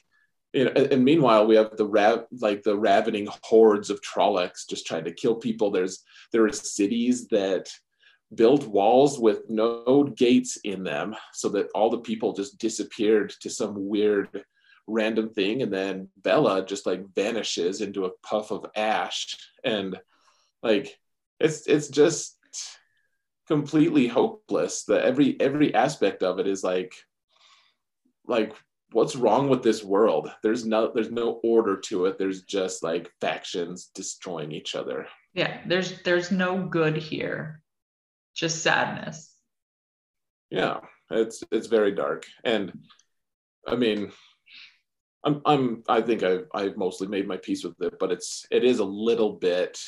[0.52, 4.86] you know, and, meanwhile we have the rav like the ravening hordes of Trollocs just
[4.86, 5.70] trying to kill people.
[5.70, 7.68] There's there are cities that
[8.34, 13.50] built walls with no gates in them so that all the people just disappeared to
[13.50, 14.44] some weird
[14.86, 19.96] random thing and then Bela just like vanishes into a puff of ash and
[20.62, 20.98] like
[21.40, 22.36] it's it's just
[23.48, 26.94] completely hopeless that every every aspect of it is like
[28.26, 28.54] like
[28.92, 30.30] what's wrong with this world?
[30.42, 32.18] There's no there's no order to it.
[32.18, 35.06] There's just like factions destroying each other.
[35.34, 37.62] Yeah, there's there's no good here,
[38.34, 39.34] just sadness.
[40.50, 42.26] yeah it's it's very dark.
[42.44, 42.72] And
[43.68, 44.10] i mean
[45.24, 48.64] i'm i'm i think i've i've mostly made my peace with it but it's it
[48.64, 49.78] is a little bit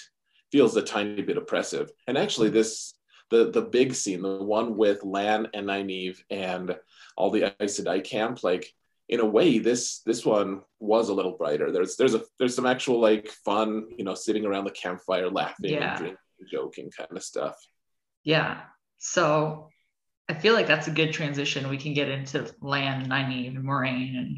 [0.53, 1.91] feels a tiny bit oppressive.
[2.07, 2.95] And actually this
[3.35, 6.67] the the big scene the one with lan and nynaeve and
[7.17, 8.67] all the Aes Sedai camp like
[9.09, 12.67] in a way this this one was a little brighter there's there's a there's some
[12.75, 13.69] actual like fun
[13.99, 15.91] you know sitting around the campfire laughing Yeah.
[15.91, 16.19] and drinking
[16.53, 17.57] joking kind of stuff
[18.25, 18.53] Yeah.
[18.99, 19.69] So
[20.31, 21.69] I feel like that's a good transition.
[21.69, 24.31] We can get into Lan, Nynaeve, and Moiraine, and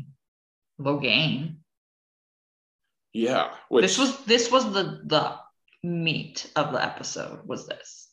[0.85, 1.59] Logain.
[3.13, 5.25] yeah which This was this was the the
[5.85, 7.39] meat of the episode.
[7.47, 8.06] Was this?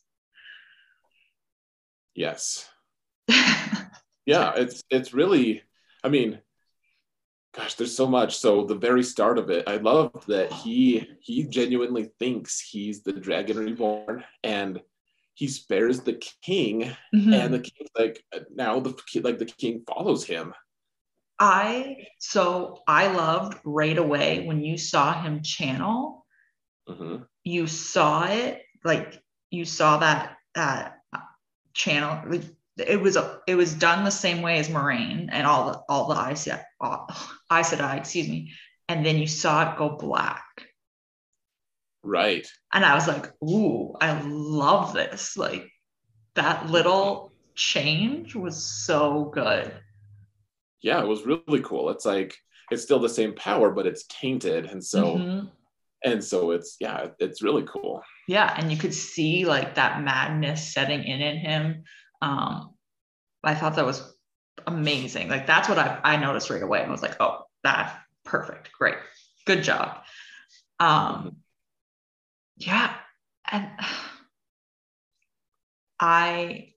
[2.14, 2.68] Yes
[4.26, 5.62] yeah it's it's really
[6.02, 6.38] i mean
[7.54, 11.44] gosh there's so much so the very start of it i love that he he
[11.44, 14.80] genuinely thinks he's the dragon reborn and
[15.34, 17.34] he spares the king Mhm.
[17.34, 18.22] and the king like
[18.54, 20.52] now the like the king follows him
[21.36, 26.24] I so I loved right away when you saw him channel.
[26.88, 27.26] Mhm.
[27.42, 30.93] You saw it like you saw that that
[31.74, 32.22] channel.
[32.78, 36.08] It was a it was done the same way as Moiraine and all the all
[36.08, 36.48] the Aes
[36.80, 37.06] all-
[37.52, 38.52] Aes Sedai, excuse me,
[38.88, 40.44] and then you saw it go black.
[42.02, 45.70] right and I was like, "Ooh, I love this!" Like
[46.34, 48.56] that little change was
[48.86, 49.72] so good.
[50.82, 52.36] yeah it was really cool it's like
[52.70, 55.50] it's still the same power but it's tainted and so Mhm.
[56.04, 60.72] And so it's yeah it's really cool yeah, and you could see like that madness
[60.72, 61.84] setting in in him.
[62.22, 62.74] Um,
[63.42, 64.14] I thought that was
[64.66, 65.28] amazing.
[65.28, 66.82] Like that's what I I noticed right away.
[66.82, 68.96] I was like, "Oh, that perfect, great,
[69.44, 69.98] good job."
[70.80, 71.36] Um,
[72.56, 72.94] yeah,
[73.50, 73.68] and
[76.00, 76.70] I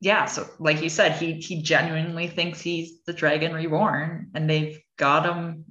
[0.00, 4.78] yeah so like you said he he genuinely thinks he's the dragon reborn and they've
[4.98, 5.64] got him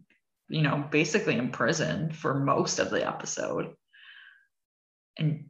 [0.48, 3.74] you know, basically in prison for most of the episode.
[5.18, 5.46] And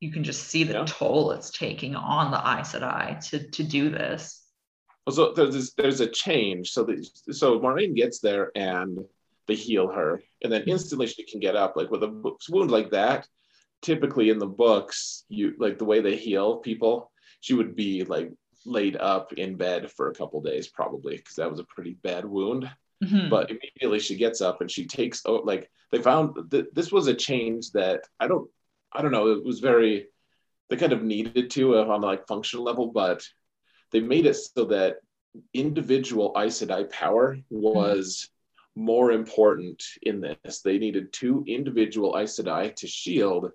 [0.00, 0.84] you can just see the Yeah.
[0.86, 4.44] toll it's taking on the Aes Sedai to to do this.
[5.06, 6.70] Well, so there's there's a change.
[6.70, 8.98] So the, so Moiraine gets there and
[9.46, 10.70] they heal her, and then mm-hmm.
[10.70, 11.76] instantly she can get up.
[11.76, 13.26] Like with a wound like that,
[13.82, 17.10] typically in the books, you like the way they heal people,
[17.40, 18.30] she would be like
[18.66, 22.24] laid up in bed for a couple days probably because that was a pretty bad
[22.24, 22.70] wound.
[23.02, 23.30] Mhm.
[23.30, 27.06] But immediately she gets up and she takes oh like they found that this was
[27.06, 28.50] a change that I don't
[28.92, 30.08] I don't know it was very
[30.68, 33.26] they kind of needed to uh, on like functional level, but
[33.90, 34.96] they made it so that
[35.54, 38.28] individual Aes Sedai power was
[38.74, 40.60] more important in this.
[40.60, 43.50] They needed two individual Aes Sedai to shield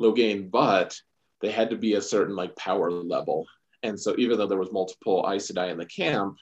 [0.00, 0.98] Logain, but
[1.40, 3.46] they had to be a certain like power level.
[3.82, 6.38] And so even though there was multiple Aes Sedai in the camp,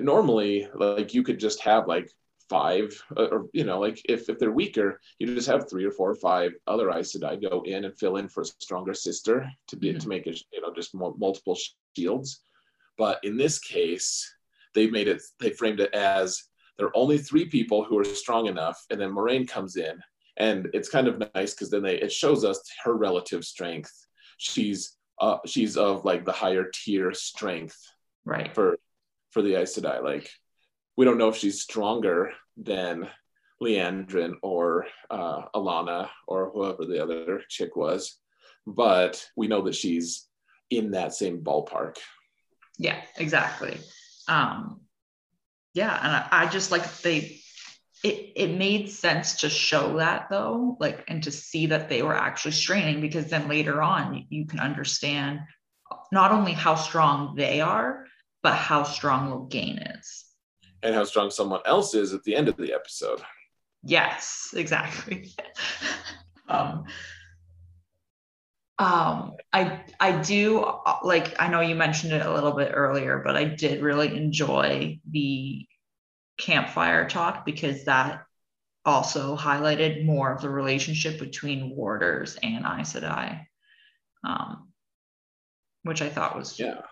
[0.00, 2.10] normally like you could just have like
[2.48, 5.90] five uh, or you know like if, if they're weaker you just have three or
[5.90, 9.50] four or five other Aes Sedai go in and fill in for a stronger sister
[9.68, 10.00] to be Mhm.
[10.00, 11.58] to make it you know just more, multiple
[11.96, 12.40] shields
[12.98, 14.32] but in this case
[14.74, 16.44] they made it they framed it as
[16.78, 20.00] there are only three people who are strong enough and then Moiraine comes in
[20.36, 23.92] and it's kind of nice because then they it shows us her relative strength
[24.38, 27.78] she's uh she's of like the higher tier strength
[28.24, 28.54] right.
[28.54, 28.78] for
[29.36, 30.02] for the Aes Sedai.
[30.02, 30.30] Like
[30.96, 33.06] we don't know if she's stronger than
[33.62, 38.16] Liandrin or uh, Alanna or whoever the other chick was,
[38.66, 40.26] but we know that she's
[40.70, 41.98] in that same ballpark.
[42.78, 43.76] Yeah, exactly.
[44.26, 44.80] Um,
[45.74, 47.38] yeah, and I, I just like they
[48.02, 52.16] it it made sense to show that though, like and to see that they were
[52.16, 55.40] actually straining because then later on you, you can understand
[56.10, 58.06] not only how strong they are,
[58.46, 60.24] but how strong Logain is.
[60.80, 63.20] And how strong someone else is at the end of the episode.
[63.82, 65.34] Yes, exactly.
[66.48, 66.84] um,
[68.78, 70.64] um, I I do
[71.02, 75.00] like I know you mentioned it a little bit earlier, but I did really enjoy
[75.10, 75.66] the
[76.38, 78.26] campfire talk because that
[78.84, 83.44] also highlighted more of the relationship between warders and Aes Sedai,
[84.22, 84.68] um,
[85.82, 86.82] which I thought was Yeah.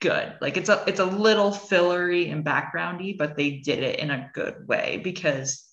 [0.00, 0.36] Good.
[0.40, 4.30] Like it's a it's a little fillery and backgroundy, but they did it in a
[4.32, 5.64] good way because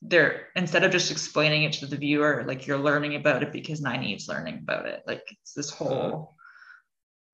[0.00, 3.80] they're instead of just explaining it to the viewer, like you're learning about it because
[3.80, 5.02] Nynaeve's learning about it.
[5.06, 6.36] Like it's this whole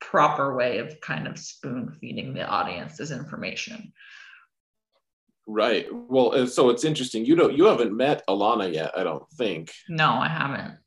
[0.00, 3.92] proper way of kind of spoon feeding the audience this information.
[5.46, 5.86] Right.
[5.90, 7.26] Well, so it's interesting.
[7.26, 9.72] You don't you haven't met Alanna yet, I don't think.
[9.88, 10.78] No, I haven't.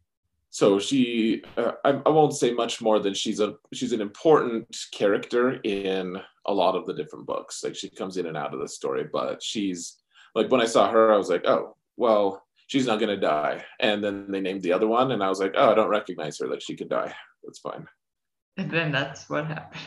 [0.54, 4.68] So she uh, I, I won't say much more than she's a she's an important
[4.92, 7.64] character in a lot of the different books.
[7.64, 9.98] Like she comes in and out of the story but she's
[10.36, 13.66] like when i saw her i was like oh well she's not going to die.
[13.80, 16.38] And then they named the other one and i was like oh i don't recognize
[16.38, 17.12] her like she could die.
[17.44, 17.88] That's fine.
[18.58, 19.82] And then that's what happened.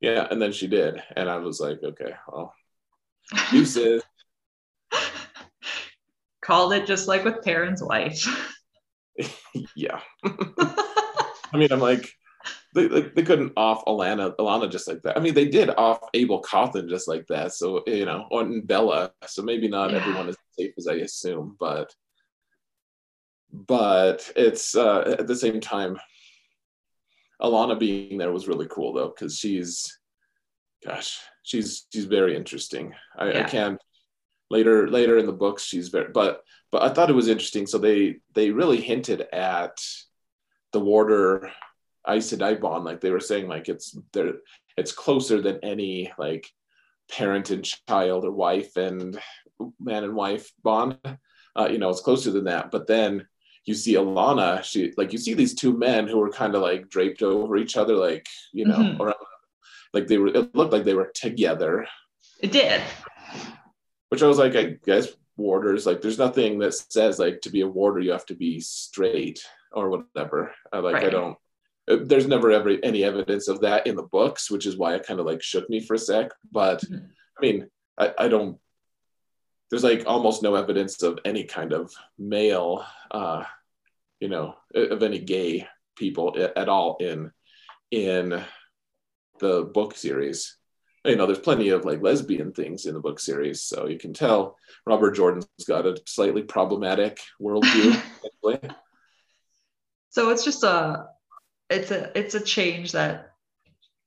[0.00, 2.52] yeah and then she did and i was like okay well
[3.52, 4.00] you said
[6.42, 8.26] Called it just like with Perrin's wife.
[9.76, 12.12] yeah i mean i'm like
[12.74, 15.16] they, they, they couldn't off Alanna, Alanna just like that.
[15.16, 17.52] I mean, they did off Abel Cawthon just like that.
[17.52, 19.12] So, you know, on Bela.
[19.26, 19.98] So maybe not Yeah.
[19.98, 21.92] everyone is safe as I assume, but
[23.52, 25.98] but it's uh, at the same time,
[27.42, 29.98] Alanna being there was really cool though, because she's
[30.84, 32.94] gosh, she's she's very interesting.
[33.18, 33.80] I, I can't
[34.50, 37.66] later later in the books she's very but but I thought it was interesting.
[37.66, 39.76] So they they really hinted at
[40.72, 41.50] the warder
[42.08, 44.34] Aes Sedai bond, like they were saying, like it's there,
[44.76, 46.48] it's closer than any like
[47.10, 49.18] parent and child or wife and
[49.80, 50.96] man and wife bond.
[51.56, 52.70] Uh, you know, it's closer than that.
[52.70, 53.26] But then
[53.64, 56.88] you see Alanna, she like you see these two men who were kind of like
[56.88, 59.00] draped over each other, like you know, Mhm.
[59.00, 59.14] or
[59.92, 60.28] like they were.
[60.28, 61.86] It looked like they were together,
[62.40, 62.80] It did.
[64.10, 67.62] Which I was like, I guess warders like there's nothing that says like to be
[67.62, 69.42] a warder you have to be straight
[69.72, 70.52] or whatever.
[70.72, 71.36] I like I don't.
[71.88, 75.06] uh, There's never ever any evidence of that in the books, which is why it
[75.06, 76.32] kind of like shook me for a sec.
[76.52, 77.08] But Mhm.
[77.38, 78.58] I mean, I, I don't.
[79.70, 83.44] There's like almost no evidence of any kind of male, uh,
[84.20, 87.30] you know, of any gay people at all in
[87.90, 88.42] in
[89.38, 90.56] the book series.
[91.04, 94.12] You know, there's plenty of like lesbian things in the book series, so you can
[94.12, 98.00] tell Robert Jordan's got a slightly problematic worldview.
[100.12, 101.06] So it's just a
[101.68, 103.30] it's a it's a change that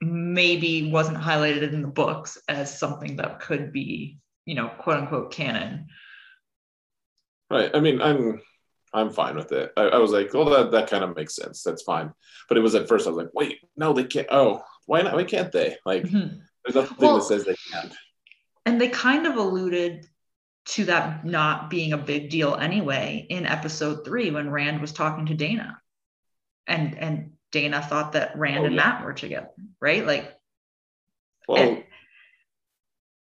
[0.01, 5.31] maybe wasn't highlighted in the books as something that could be, you know, quote unquote
[5.31, 5.87] canon.
[7.49, 7.71] Right.
[7.73, 8.41] I mean, I'm
[8.93, 9.71] I'm fine with it.
[9.77, 11.63] I, I was like, well, that that kind of makes sense.
[11.63, 12.11] That's fine.
[12.49, 14.27] But it was at first I was like, wait, no, they can't.
[14.29, 15.13] Oh, why not?
[15.15, 15.77] Why can't they?
[15.85, 16.41] Like, Mhm.
[16.65, 17.93] There's nothing Well- that says they can't.
[18.65, 20.07] And they kind of alluded
[20.65, 25.25] to that not being a big deal anyway in episode three when Rand was talking
[25.25, 25.81] to Dana.
[26.67, 28.81] And and Dana thought that Rand Oh, and yeah.
[28.83, 29.49] Mat were together,
[29.81, 30.05] right?
[30.05, 30.33] Like
[31.47, 31.83] Well, And-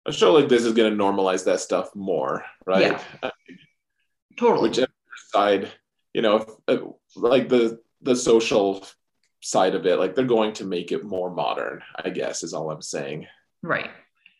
[0.05, 2.91] a show like this is going to normalize that stuff more, right?
[2.91, 3.03] Yeah.
[3.23, 3.29] Uh,
[4.37, 4.69] totally.
[4.69, 4.91] Whichever
[5.29, 5.71] side,
[6.13, 6.85] you know, if, uh,
[7.15, 8.85] like the the social
[9.41, 11.81] side of it, like they're going to make it more modern.
[11.95, 13.27] I guess is all I'm saying.
[13.61, 13.89] right.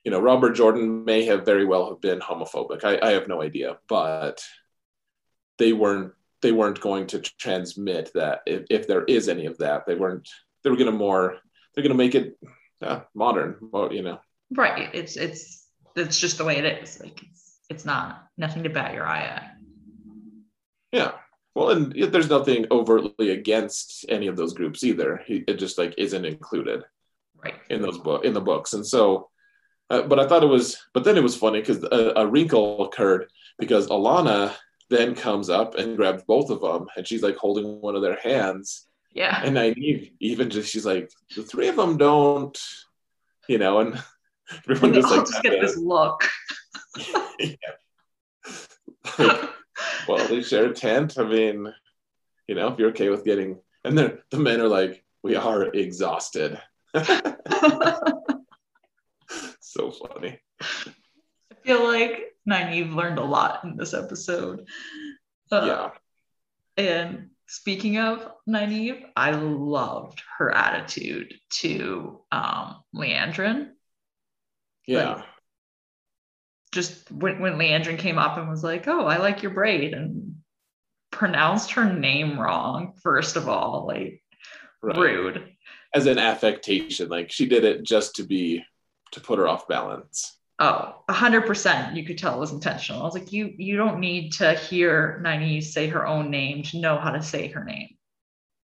[0.04, 2.84] You know, Robert Jordan may have very well have been homophobic.
[2.84, 4.44] I, I have no idea, but
[5.60, 9.86] they weren't they weren't going to transmit that if, if there is any of that
[9.86, 10.28] they weren't
[10.64, 11.38] they were going to more
[11.76, 12.36] they're going to make it
[12.82, 14.20] uh, modern well, you know
[14.54, 14.94] Right.
[14.94, 17.00] It's it's it's just the way it is.
[17.00, 19.56] Like it's it's not nothing to bat your eye at.
[20.92, 21.12] yeah
[21.56, 26.26] well and there's nothing overtly against any of those groups either it just like isn't
[26.26, 26.84] included
[27.44, 27.56] Right.
[27.72, 29.30] in those book in the books and so
[29.90, 32.86] uh, but i thought it was but then it was funny because a, a wrinkle
[32.86, 34.54] occurred because Alanna
[34.92, 38.20] then comes up and grabs both of them and she's like holding one of their
[38.20, 39.42] hands Yeah.
[39.44, 39.74] and I
[40.20, 42.58] even just she's like the three of them don't,
[43.48, 44.02] you know, and
[44.70, 46.22] everyone And just like, just get this look.
[49.20, 49.50] like,
[50.08, 51.18] well, they share a tent.
[51.18, 51.72] I mean,
[52.48, 55.64] you know, if you're okay with getting, and then the men are like, we are
[55.66, 56.60] exhausted.
[59.60, 60.40] so funny.
[60.62, 64.68] I feel like Nynaeve learned a lot in this episode.
[65.52, 65.90] Uh,
[66.78, 73.70] yeah, And speaking of Nynaeve, I loved her attitude to um, Liandrin.
[74.88, 75.26] yeah, like-
[76.72, 80.36] Just when, when Liandrin came up and was like, "Oh, I like your braid," and
[81.12, 82.94] pronounced her name wrong.
[83.04, 84.24] First of all, like
[84.82, 84.98] right.
[84.98, 85.48] rude.
[85.94, 88.64] As an affectation, like she did it just to be
[89.12, 90.38] to put her off balance.
[90.60, 91.96] Oh, a hundred percent.
[91.96, 93.02] You could tell it was intentional.
[93.02, 96.80] I was like, you you don't need to hear Nynaeve say her own name to
[96.80, 97.96] know how to say her name.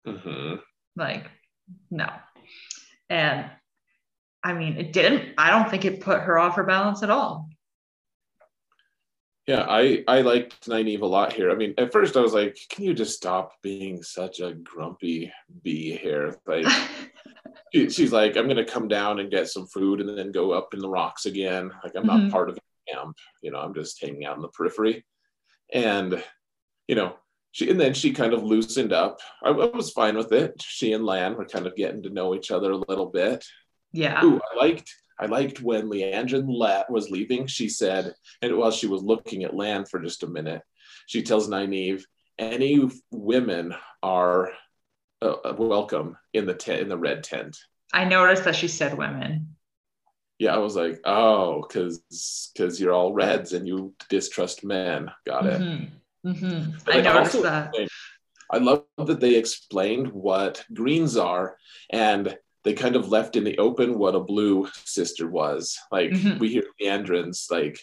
[0.07, 0.57] hmm
[0.95, 1.29] Like,
[1.91, 2.09] no.
[3.09, 3.47] And
[4.45, 5.35] I mean, it didn't.
[5.39, 7.49] I don't think it put her off her balance at all.
[9.47, 11.51] Yeah, I I liked Nynaeve a lot here.
[11.51, 15.33] I mean, at first I was like, can you just stop being such a grumpy
[15.63, 16.37] bee here?
[16.47, 16.67] Like
[17.73, 20.75] she, she's like, I'm gonna come down and get some food and then go up
[20.75, 21.71] in the rocks again.
[21.85, 22.31] Like I'm not Mhm.
[22.33, 22.61] part of the
[22.93, 25.05] camp, you know, I'm just hanging out in the periphery.
[25.73, 26.23] And
[26.89, 27.15] you know,
[27.53, 29.21] she and then she kind of loosened up.
[29.45, 30.61] I, I was fine with it.
[30.61, 33.45] She and Lan were kind of getting to know each other a little bit.
[33.93, 34.25] yeah.
[34.25, 37.47] Ooh, I liked I liked when Liandrin la- was leaving.
[37.47, 40.63] She said, and while she was looking at Lan for just a minute,
[41.07, 42.03] she tells Nynaeve,
[42.39, 44.53] "Any women are
[45.23, 47.57] uh, welcome in the tent in the red tent."
[47.95, 49.57] I noticed that she said women.
[50.39, 55.47] Yeah, I was like, "Oh, because because you're all reds and you distrust men." Got
[55.47, 55.61] it.
[55.61, 55.89] Mhm.
[56.27, 56.89] Mhm.
[56.89, 57.73] I noticed also that.
[58.51, 61.57] I love that they explained what greens are
[61.91, 62.37] and
[62.67, 65.79] they kind of left in the open what a blue sister was.
[65.93, 66.41] Like Mhm.
[66.41, 67.79] we hear Liandrin's, like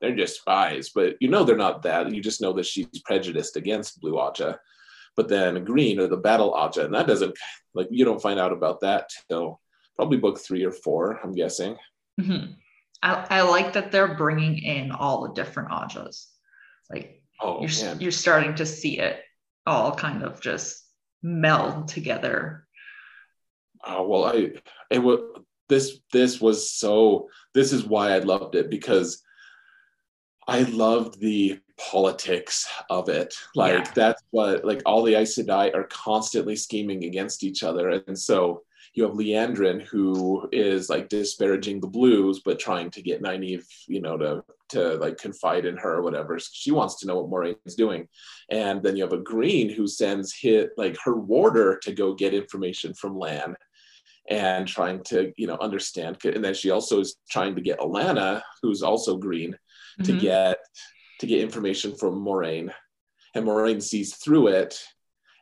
[0.00, 2.14] they're just spies, but you know they're not that.
[2.14, 4.58] You just know that she's prejudiced against blue Ajah.
[5.16, 7.36] But then green or the battle Ajah, and that doesn't
[7.74, 9.60] like you don't find out about that till
[9.96, 11.76] probably book three or four, I'm guessing.
[12.20, 12.54] Mhm.
[13.02, 16.26] I, I like that they're bringing in all the different Ajahs.
[16.88, 19.20] Like Oh you're, man, you're starting to see it
[19.66, 20.84] all kind of just
[21.24, 22.67] meld together.
[23.84, 24.50] Oh well, I
[24.90, 25.20] it was
[25.68, 29.22] this this was so this is why I loved it because
[30.46, 33.34] I loved the politics of it.
[33.54, 33.92] Like Yeah.
[33.94, 38.62] that's what like all the Aes Sedai are constantly scheming against each other, and so
[38.94, 44.00] you have Liandrin who is like disparaging the Blues, but trying to get Nynaeve, you
[44.00, 46.38] know, to to like confide in her or whatever.
[46.38, 48.08] She wants to know what Moiraine's doing,
[48.50, 52.34] and then you have a Green who sends hit like her warder to go get
[52.34, 53.54] information from Lan
[54.30, 58.42] and trying to you know understand and then she also is trying to get Alanna
[58.62, 59.56] who's also green
[60.04, 60.20] to Mhm.
[60.20, 60.58] get
[61.20, 62.72] to get information from Moiraine.
[63.34, 64.78] And Moiraine sees through it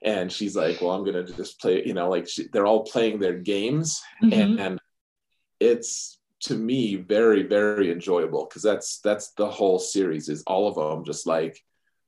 [0.03, 3.19] and she's like well i'm gonna just play you know like she, they're all playing
[3.19, 4.59] their games Mhm.
[4.61, 4.79] and
[5.59, 10.75] it's to me very very enjoyable because that's that's the whole series is all of
[10.75, 11.59] them just like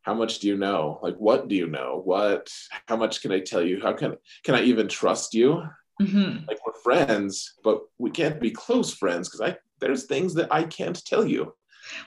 [0.02, 0.98] how much do you know?
[1.02, 2.00] Like what do you know?
[2.02, 2.48] What
[2.86, 3.78] how much can i tell you?
[3.82, 5.62] How can can i even trust you
[6.00, 6.46] Mhm.
[6.46, 10.64] like we're friends, but we can't be close friends because I there's things that I
[10.64, 11.54] can't tell you,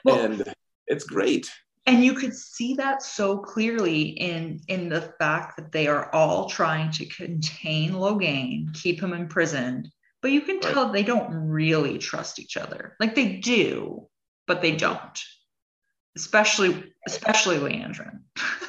[0.04, 0.54] Well, and
[0.88, 1.50] it's great.
[1.86, 6.50] and you could see that so clearly in in the fact that they are all
[6.50, 9.90] trying to contain Logain, keep him imprisoned,
[10.22, 10.74] but you can Right.
[10.74, 12.96] tell they don't really trust each other.
[13.00, 14.08] Like they do,
[14.48, 15.18] but they don't.
[16.16, 18.20] Especially especially Liandrin.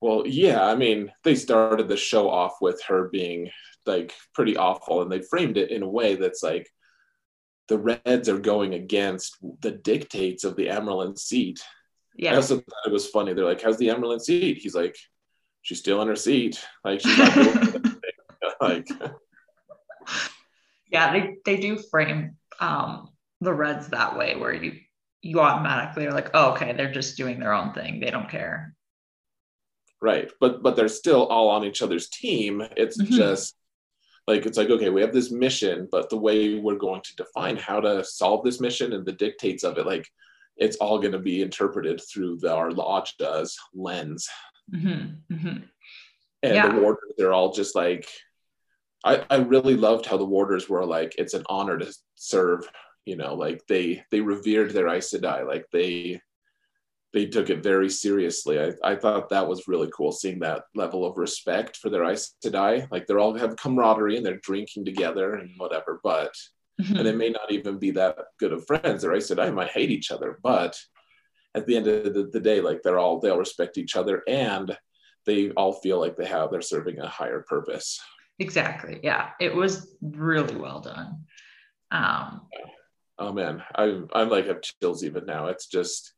[0.00, 3.50] Well, yeah, I mean, they started the show off with her being
[3.86, 6.68] like pretty awful, and they framed it in a way that's like
[7.68, 11.62] the Reds are going against the dictates of the Amyrlin seat.
[12.16, 12.32] Yeah.
[12.32, 13.32] I also thought it was funny.
[13.32, 14.96] They're like, "How's the Amyrlin seat?" He's like,
[15.62, 16.62] "She's still in her seat.
[16.84, 17.82] Like she's not doing
[18.60, 18.88] like."
[20.90, 24.80] yeah, they, they do frame um the Reds that way where you
[25.22, 28.00] you automatically are like, oh, okay, they're just doing their own thing.
[28.00, 28.75] They don't care.
[30.00, 30.30] Right.
[30.40, 32.62] But but they're still all on each other's team.
[32.76, 33.06] It's Mhm.
[33.10, 33.56] just
[34.26, 37.56] like it's like, okay, we have this mission, but the way we're going to define
[37.56, 40.06] how to solve this mission and the dictates of it, like
[40.56, 44.28] it's all going to be interpreted through the our Lodge's lens.
[44.70, 45.68] Mhm, mhm.
[46.42, 46.74] And Yeah.
[46.74, 48.08] the warders, they're all just like
[49.04, 52.68] I, I really loved how the warders were like, it's an honor to serve,
[53.04, 56.20] you know, like they they revered their Aes Sedai, like they
[57.16, 58.60] they took it very seriously.
[58.60, 62.34] I, I thought that was really cool seeing that level of respect for their Aes
[62.44, 62.86] Sedai.
[62.90, 66.34] Like they're all have camaraderie and they're drinking together and whatever, but
[66.78, 66.98] Mhm.
[66.98, 69.00] and they may not even be that good of friends.
[69.00, 70.78] Their Aes Sedai might hate each other, but
[71.54, 74.76] at the end of the, the day, like they're all they'll respect each other and
[75.24, 77.98] they all feel like they have they're serving a higher purpose.
[78.38, 79.00] Exactly.
[79.02, 79.30] Yeah.
[79.40, 81.24] It was really well done.
[81.90, 82.42] Um,
[83.18, 85.46] Oh man, I'm I'm like have chills even now.
[85.46, 86.12] It's just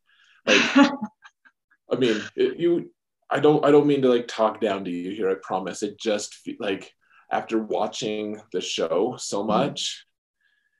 [0.45, 0.61] like
[1.91, 2.91] I mean, it, you
[3.29, 5.29] I don't I don't mean to like talk down to you here.
[5.29, 5.83] I promise.
[5.83, 6.93] It just like
[7.31, 10.05] after watching the show so much,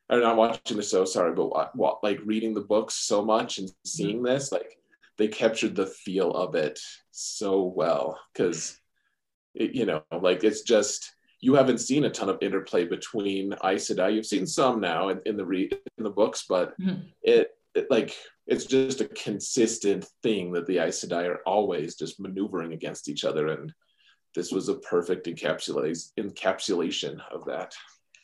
[0.10, 3.60] or not watching the show, sorry, but what, what like reading the books so much
[3.60, 4.78] and seeing this, like
[5.18, 6.80] they captured the feel of it
[7.12, 8.80] so well because
[9.54, 13.90] it, you know, like it's just you haven't seen a ton of interplay between Aes
[13.90, 14.14] Sedai.
[14.14, 17.06] You've seen some now in, in the re- in the books, but Mhm.
[17.22, 18.16] it, it like
[18.48, 23.24] it's just a consistent thing that the Aes Sedai are always just maneuvering against each
[23.24, 23.74] other, and
[24.36, 27.74] this was a perfect encapsulation encapsulation of that.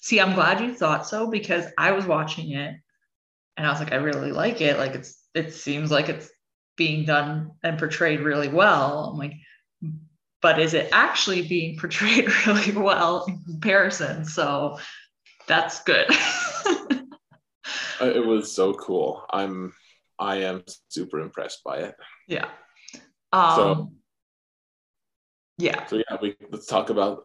[0.01, 2.75] see, I'm glad you thought so because I was watching it
[3.57, 4.77] and I was like, I really like it.
[4.77, 6.29] Like it's it seems like it's
[6.75, 9.11] being done and portrayed really well.
[9.11, 9.33] I'm like,
[10.41, 14.25] but is it actually being portrayed really well in comparison?
[14.25, 14.79] So
[15.47, 16.07] that's good.
[18.01, 19.25] Uh, It was so cool.
[19.29, 19.73] I'm
[20.19, 21.95] I am super impressed by it.
[22.27, 22.49] yeah.
[23.33, 23.91] Um So-
[25.57, 25.85] yeah.
[25.87, 27.23] So yeah, we let's talk about.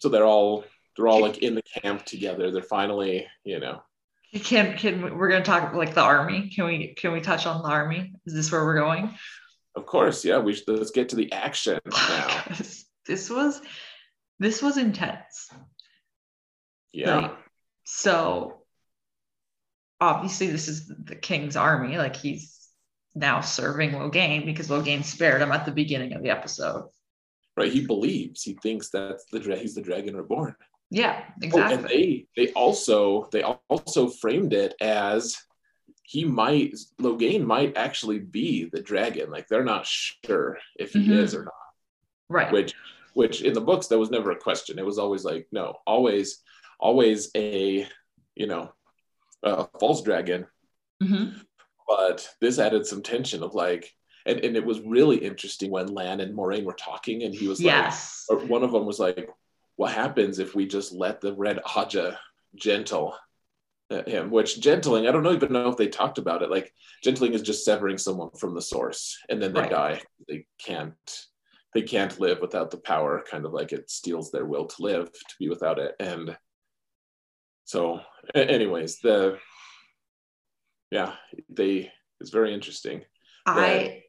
[0.00, 0.64] So they're all
[0.96, 2.50] they're all like in the camp together.
[2.50, 3.82] They're finally you know
[4.32, 6.50] Can can we- we're gonna talk like the army?
[6.50, 8.12] Can we can we touch on the army?
[8.26, 9.14] Is this where we're going?
[9.76, 12.44] of course yeah we should, let's get to the action now.
[13.06, 13.60] This was
[14.38, 15.50] this was intense.
[16.92, 17.16] Yeah.
[17.16, 17.36] Like,
[17.84, 18.63] so
[20.00, 21.96] obviously this is the king's army.
[21.98, 22.68] Like he's
[23.14, 26.88] now serving Logain because Logain spared him at the beginning of the episode.
[27.56, 30.56] right he believes he thinks that's the dra- he's the dragon reborn
[30.90, 31.74] Yeah, oh, exactly.
[31.76, 35.36] and they they also they also framed it as
[36.02, 41.18] he might Logain might actually be the dragon like they're not sure if he Mhm.
[41.22, 41.62] is or not
[42.28, 42.52] right.
[42.52, 42.74] which
[43.14, 46.42] which in the books that was never a question it was always like no always
[46.80, 47.86] always a
[48.34, 48.72] you know
[49.44, 50.46] a false dragon
[51.02, 51.40] Mhm.
[51.86, 53.92] but this added some tension of like
[54.26, 57.58] and, and it was really interesting when Lan and Moiraine were talking and he was
[57.60, 58.24] like Yes.
[58.30, 59.28] or one of them was like,
[59.76, 62.16] "What happens if we just let the red Ajah
[62.54, 63.14] gentle
[63.90, 66.48] him?" Which gentling, I don't even know if they talked about it.
[66.50, 66.72] Like
[67.02, 69.70] gentling is just severing someone from the source, and then they Right.
[69.70, 70.02] die.
[70.26, 71.26] They can't.
[71.74, 73.22] They can't live without the power.
[73.30, 75.96] Kind of like it steals their will to live to be without it.
[76.00, 76.34] And
[77.64, 78.00] so,
[78.34, 79.38] anyways, the
[80.90, 81.14] yeah,
[81.48, 81.90] they
[82.20, 83.02] it's very interesting.
[83.46, 84.02] I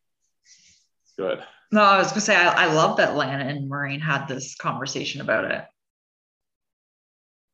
[1.18, 1.46] Go ahead.
[1.72, 5.22] no, I was gonna say I, I love that Lan and Moiraine had this conversation
[5.22, 5.64] about it.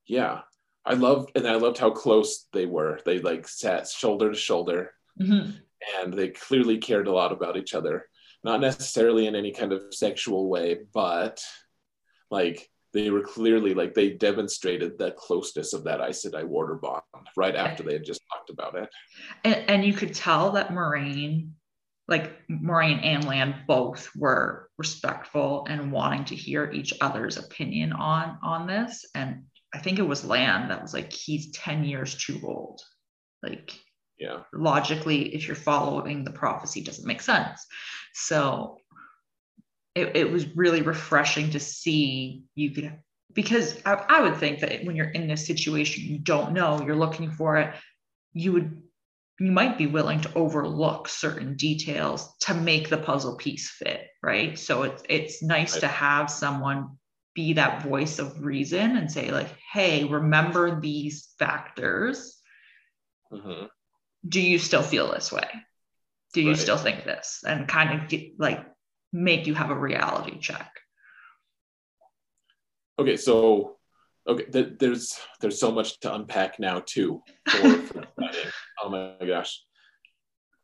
[0.08, 0.42] Yeah,
[0.86, 3.00] I loved, and I loved how close they were.
[3.06, 5.54] They like sat shoulder to shoulder, Mhm.
[6.00, 8.08] and they clearly cared a lot about each other.
[8.44, 11.44] Not necessarily in any kind of sexual way, but
[12.32, 17.02] like they were clearly like they demonstrated the closeness of that Aes Sedai Warder bond
[17.38, 18.90] right after they had just talked about it.
[19.44, 21.52] And, and you could tell that Moiraine,
[22.08, 28.38] like Moiraine and Lan, both were respectful and wanting to hear each other's opinion on
[28.44, 29.06] on this.
[29.16, 32.82] And I think it was Lan that was like, he's 10 years too old.
[33.42, 33.74] Like,
[34.20, 34.42] Yeah.
[34.54, 37.66] logically if you're following the prophecy doesn't make sense
[38.14, 38.78] so
[39.96, 43.00] it, it was really refreshing to see you could
[43.34, 46.96] because I, I would think that when you're in this situation you don't know you're
[46.96, 47.74] looking for it
[48.34, 48.82] you would
[49.40, 54.58] you might be willing to overlook certain details to make the puzzle piece fit right
[54.58, 56.90] so it's it's nice to have someone
[57.34, 62.38] be that voice of reason and say like hey remember these factors
[63.32, 63.66] hmm
[64.28, 65.48] do you still feel this way?
[66.34, 66.58] Do you Right.
[66.58, 67.44] still think this?
[67.46, 68.66] And kind of get like
[69.14, 70.72] make you have a reality check.
[73.00, 73.78] Okay, so
[74.28, 77.22] okay, th- there's there's so much to unpack now too.
[77.50, 78.04] For, for
[78.84, 79.64] oh my gosh.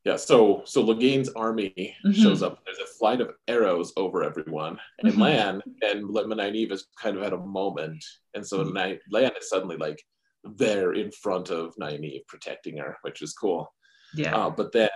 [0.05, 2.13] Yeah, so so Logain's army Mhm.
[2.13, 2.59] shows up.
[2.65, 5.19] There's a flight of arrows over everyone, and Mhm.
[5.19, 8.63] Lan and Nynaeve is kind of at a moment, and so.
[8.63, 10.01] Ny- Lan is suddenly like
[10.43, 13.73] there in front of Nynaeve, protecting her, which is cool.
[14.13, 14.33] Yeah.
[14.37, 14.89] Uh, but then,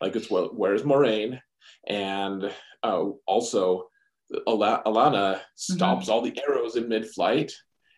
[0.00, 1.38] like, it's well, where's Moiraine?
[1.86, 2.52] And
[2.82, 3.88] uh, also,
[4.46, 7.52] Ala- Alanna stops all the arrows in mid-flight,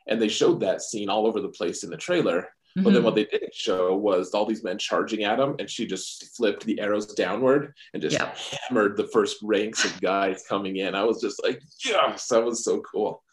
[0.06, 2.48] and they showed that scene all over the place in the trailer.
[2.76, 3.04] But then Mhm.
[3.04, 6.64] what they didn't show was all these men charging at him, and she just flipped
[6.64, 8.32] the arrows downward and just Yeah.
[8.68, 10.94] hammered the first ranks of guys coming in.
[10.94, 13.24] I was just like, yes, that was so cool.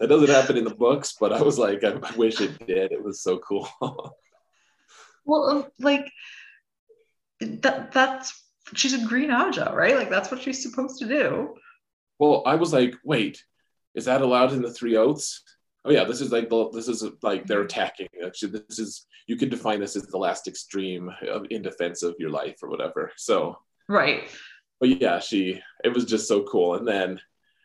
[0.00, 2.90] That doesn't happen in the books, but I was like, I, I wish it did.
[2.90, 3.68] It was so cool.
[5.24, 6.10] well, um, like
[7.40, 8.43] that that's
[8.74, 9.96] she's a green Ajah, right?
[9.96, 11.54] Like that's what she's supposed to do.
[12.18, 13.42] Well, I was like, wait,
[13.94, 15.42] is that allowed in the three oaths?
[15.84, 18.08] Oh yeah, this is like the this is like they're attacking.
[18.24, 22.14] Actually, this is you could define this as the last extreme of in defense of
[22.18, 23.12] your life or whatever.
[23.16, 23.58] So,
[23.88, 24.24] Right.
[24.80, 26.76] but yeah, she it was just so cool.
[26.76, 27.20] And then,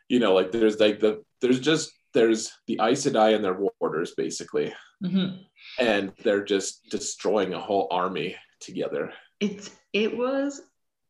[0.10, 4.16] you know, like there's like the there's just there's the Aes Sedai and their warders
[4.16, 4.74] basically,
[5.04, 5.46] Mhm.
[5.80, 9.14] and they're just destroying a whole army together.
[9.40, 10.62] It's it was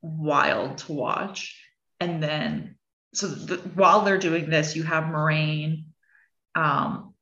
[0.02, 1.62] wild to watch.
[2.00, 2.76] And then
[3.14, 5.86] so the, while they're doing this, you have Moiraine,
[6.56, 7.14] um,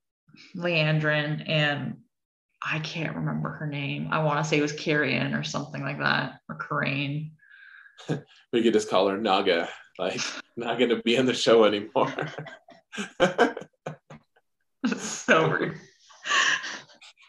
[0.56, 1.98] Liandrin, and
[2.62, 4.10] I can't remember her name.
[4.12, 7.32] I want to say it was Carrion or something like that, or Coraine.
[8.54, 9.68] We could just call her Naga,
[10.00, 10.22] like
[10.56, 12.14] not gonna be in the show anymore.
[14.98, 15.76] so rude.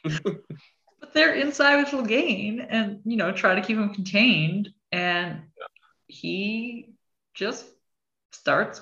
[0.04, 5.42] but they're inside with Logain and you know try to keep him contained, and
[6.06, 6.94] he
[7.34, 7.64] just
[8.32, 8.80] starts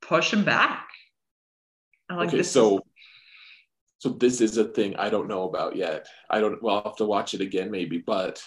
[0.00, 0.88] pushing back.
[2.08, 2.82] I'm like, okay, this so is-
[4.00, 6.06] so this is a thing I don't know about yet.
[6.30, 6.62] I don't.
[6.62, 8.40] Well, I'll have to watch it again maybe, but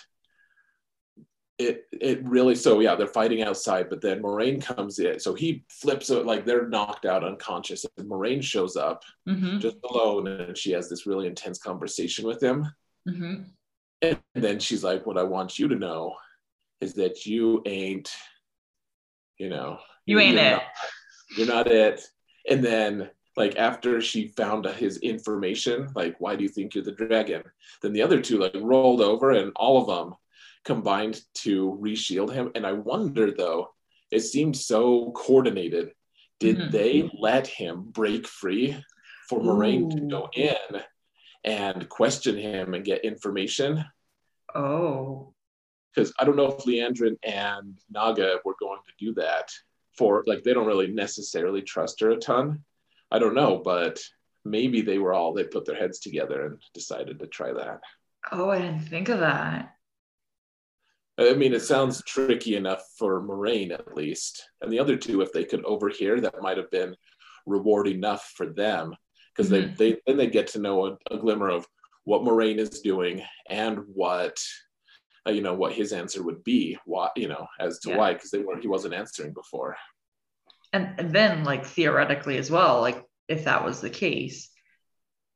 [1.58, 2.56] it it really.
[2.56, 5.20] So yeah, they're fighting outside, but then Moiraine comes in.
[5.20, 9.76] So he flips it like they're knocked out unconscious, and Moiraine shows up Mhm, just
[9.84, 12.66] alone, and she has this really intense conversation with him.
[13.08, 13.46] mhm.
[14.02, 16.16] And then she's like, "What I want you to know
[16.82, 18.12] is that you ain't,
[19.38, 20.52] you know, You ain't you're it.
[20.52, 20.64] not-
[21.38, 22.02] you're not it."
[22.50, 26.92] And then, like after she found his information, like, "Why do you think you're the
[26.92, 27.44] dragon?"
[27.82, 30.16] Then the other two like rolled over, and all of them
[30.66, 32.52] combined to reshield him.
[32.56, 33.74] And I wonder though,
[34.12, 35.94] it seemed so coordinated.
[36.40, 36.72] Did Mhm.
[36.72, 38.84] they let him break free
[39.30, 40.84] for Moiraine to go in
[41.44, 43.86] and question him and get information?
[44.54, 45.34] Oh,
[45.94, 49.50] because I don't know if Liandrin and Naga were going to do that
[49.98, 52.64] for like they don't really necessarily trust her a ton.
[53.12, 54.00] I don't know, but
[54.46, 57.80] maybe they were all they put their heads together and decided to try that.
[58.32, 59.76] oh, I didn't think of that.
[61.18, 65.32] I mean, it sounds tricky enough for Moiraine at least, and the other two, if
[65.34, 66.96] they could overhear, that might have been
[67.46, 68.96] reward enough for them
[69.36, 69.78] because Mhm.
[69.78, 71.68] they they then they get to know a, a glimmer of
[72.06, 74.38] what Moiraine is doing and what
[75.28, 76.78] uh, you know what his answer would be.
[76.86, 77.98] Why you know as to Yeah.
[77.98, 79.76] why because they were he wasn't answering before.
[80.74, 84.50] and, and then like theoretically as well like if that was the case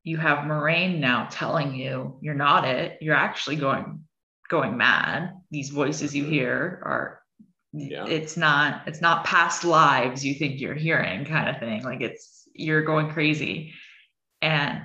[0.04, 4.04] you have Moiraine now telling you you're not it you're actually going
[4.50, 7.22] going mad these voices you hear are
[7.74, 8.06] Yeah.
[8.08, 12.48] it's not it's not past lives you think you're hearing kind of thing like it's
[12.54, 13.74] you're going crazy
[14.42, 14.82] and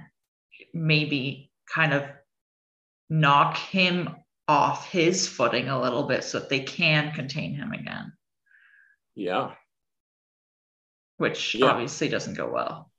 [0.75, 2.03] maybe kind of
[3.09, 4.17] knock him
[4.51, 8.13] off his footing a little bit so that they can contain him again
[9.15, 9.55] Yeah.
[11.19, 11.67] which Yeah.
[11.67, 12.91] obviously doesn't go well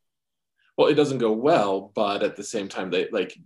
[0.78, 3.38] Well, it doesn't go well, but at the same time, they like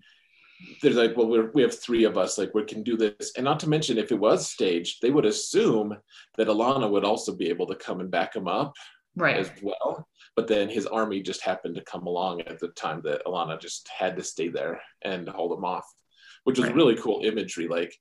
[0.81, 3.43] there's like, well, we're, we have three of us, like we can do this, and
[3.43, 5.97] not to mention, if it was staged, they would assume
[6.37, 8.73] that Alanna would also be able to come and back him up
[9.17, 10.07] right as well.
[10.35, 13.89] But then his army just happened to come along at the time that Alanna just
[13.89, 15.87] had to stay there and hold him off,
[16.45, 16.75] which was Right.
[16.75, 17.67] really cool imagery.
[17.67, 17.93] Like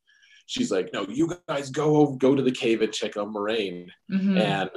[0.47, 4.39] she's like, no, you guys go go to the cave and check on Moiraine, Mhm.
[4.41, 4.71] and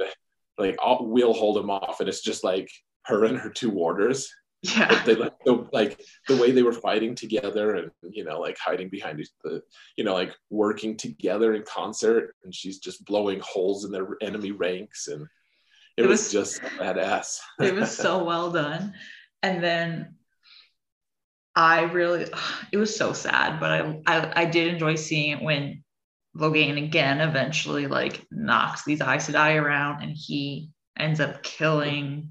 [0.58, 2.00] like I'll, we'll hold him off.
[2.00, 2.68] And it's just like
[3.04, 4.28] her and her two warders.
[4.62, 5.04] yeah.
[5.04, 8.88] They like the, like the way they were fighting together, and you know, like hiding
[8.88, 9.62] behind each- the,
[9.96, 12.34] you know, like working together in concert.
[12.42, 15.22] And she's just blowing holes in their enemy ranks, and
[15.96, 17.38] it, It was, was- just badass.
[17.60, 18.94] it was so well done.
[19.44, 20.16] And then
[21.58, 22.24] I really,
[22.72, 25.82] it was so sad, but I, I, I did enjoy seeing it when
[26.36, 32.30] Logain again eventually like knocks these Aes Sedai around and he ends up killing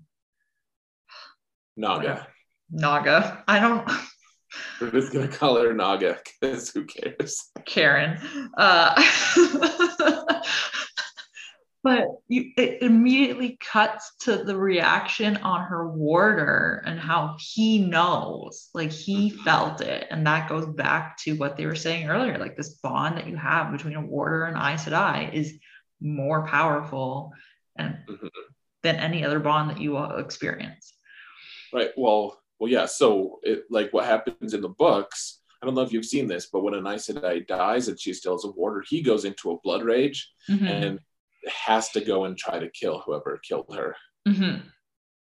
[1.75, 2.27] Naga.
[2.71, 3.43] Naga.
[3.47, 3.89] I don't,
[4.81, 7.49] We're just gonna call her Naga because who cares?
[7.65, 8.17] Karen.
[8.57, 8.95] Uh,
[11.83, 18.69] but you, it immediately cuts to the reaction on her warder and how he knows,
[18.73, 20.07] like he felt it.
[20.09, 23.35] And that goes back to what they were saying earlier like this bond that you
[23.37, 25.57] have between a warder and Aes Sedai is
[26.01, 27.31] more powerful
[27.77, 28.29] and Mhm.
[28.83, 30.93] than any other bond that you will experience.
[31.73, 31.91] Right.
[31.97, 32.85] Well, well, yeah.
[32.85, 35.41] So, it like what happens in the books.
[35.61, 38.13] I don't know if you've seen this, but when an Aes Sedai dies and she
[38.13, 40.69] still has a warder, he goes into a blood rage Mhm.
[40.69, 40.99] and
[41.49, 43.95] has to go and try to kill whoever killed her.
[44.27, 44.63] Mhm.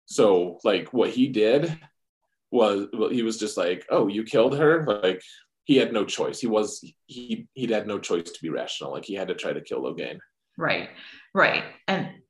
[0.06, 1.78] So, like, what he did
[2.52, 5.22] was, well, he was just like, "Oh, you killed her." Like,
[5.64, 6.40] he had no choice.
[6.42, 8.92] He was he he had no choice to be rational.
[8.92, 10.20] Like, he had to try to kill Logain.
[10.58, 10.90] Right,
[11.34, 11.64] right.
[11.88, 12.22] And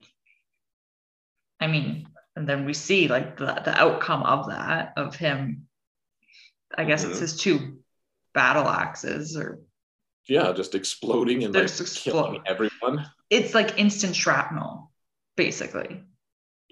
[1.59, 5.67] I mean, and then we see like the, the outcome of that, of him,
[6.77, 7.21] I guess it's Mhm.
[7.21, 7.83] his two
[8.33, 9.59] battle axes, or
[10.27, 13.05] Yeah, just exploding and They're like killing everyone.
[13.31, 14.91] It's like instant shrapnel,
[15.35, 16.03] basically.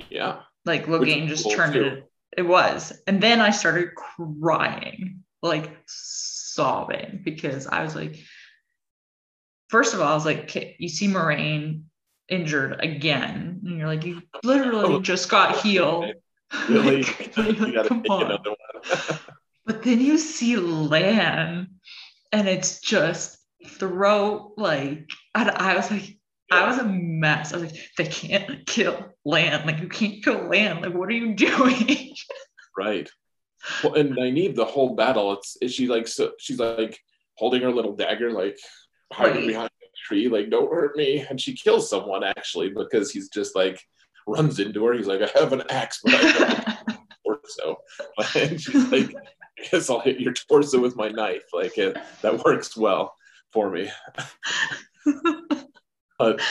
[0.09, 0.41] Yeah.
[0.65, 1.83] Like Logain just cool, turned too.
[1.83, 2.93] it, it was.
[3.07, 8.19] And then I started crying, like sobbing, because I was like,
[9.69, 11.83] first of all, I was like, "Okay, you see Moiraine
[12.29, 13.61] injured again.
[13.65, 16.13] And you're like, you literally Oh, just got healed.
[16.67, 17.03] Really,
[17.37, 18.39] Like, like, come on.
[19.65, 21.67] But then you see Lan,
[22.31, 23.37] and it's just
[23.67, 26.18] throat like I, I was like,
[26.51, 27.53] I was a mess.
[27.53, 29.65] I was like, they can't kill Lan.
[29.65, 30.81] Like you can't kill Lan.
[30.81, 32.15] Like what are you doing?
[32.77, 33.09] Right.
[33.83, 36.97] Well, and Nynaeve, the whole battle, it's is she like so she's like
[37.35, 38.57] holding her little dagger, like
[39.11, 39.47] hiding Right.
[39.47, 43.55] behind a tree, like don't hurt me, and she kills someone actually because he's just
[43.55, 43.81] like
[44.27, 44.93] runs into her.
[44.93, 47.77] He's like, I have an axe, but I don't torso,
[48.39, 51.43] and she's like, I guess I'll hit your torso with my knife.
[51.53, 53.13] Like it, that works well
[53.51, 53.89] for me.
[56.19, 56.41] But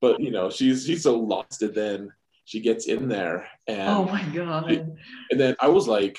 [0.00, 2.10] but you know she's she's so lost, and then
[2.44, 4.70] she gets in there and oh my god.
[5.30, 6.18] and then I was like,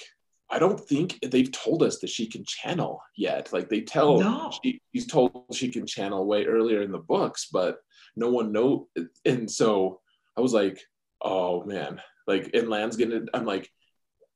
[0.49, 3.51] I don't think they've told us that she can channel yet.
[3.51, 4.51] Like they tell No.
[4.63, 7.77] she, she's told she can channel way earlier in the books, but
[8.15, 8.87] no one know.
[9.25, 10.01] And so
[10.37, 10.79] I was like,
[11.21, 13.21] oh man, like and Lan's gonna.
[13.33, 13.69] I'm like,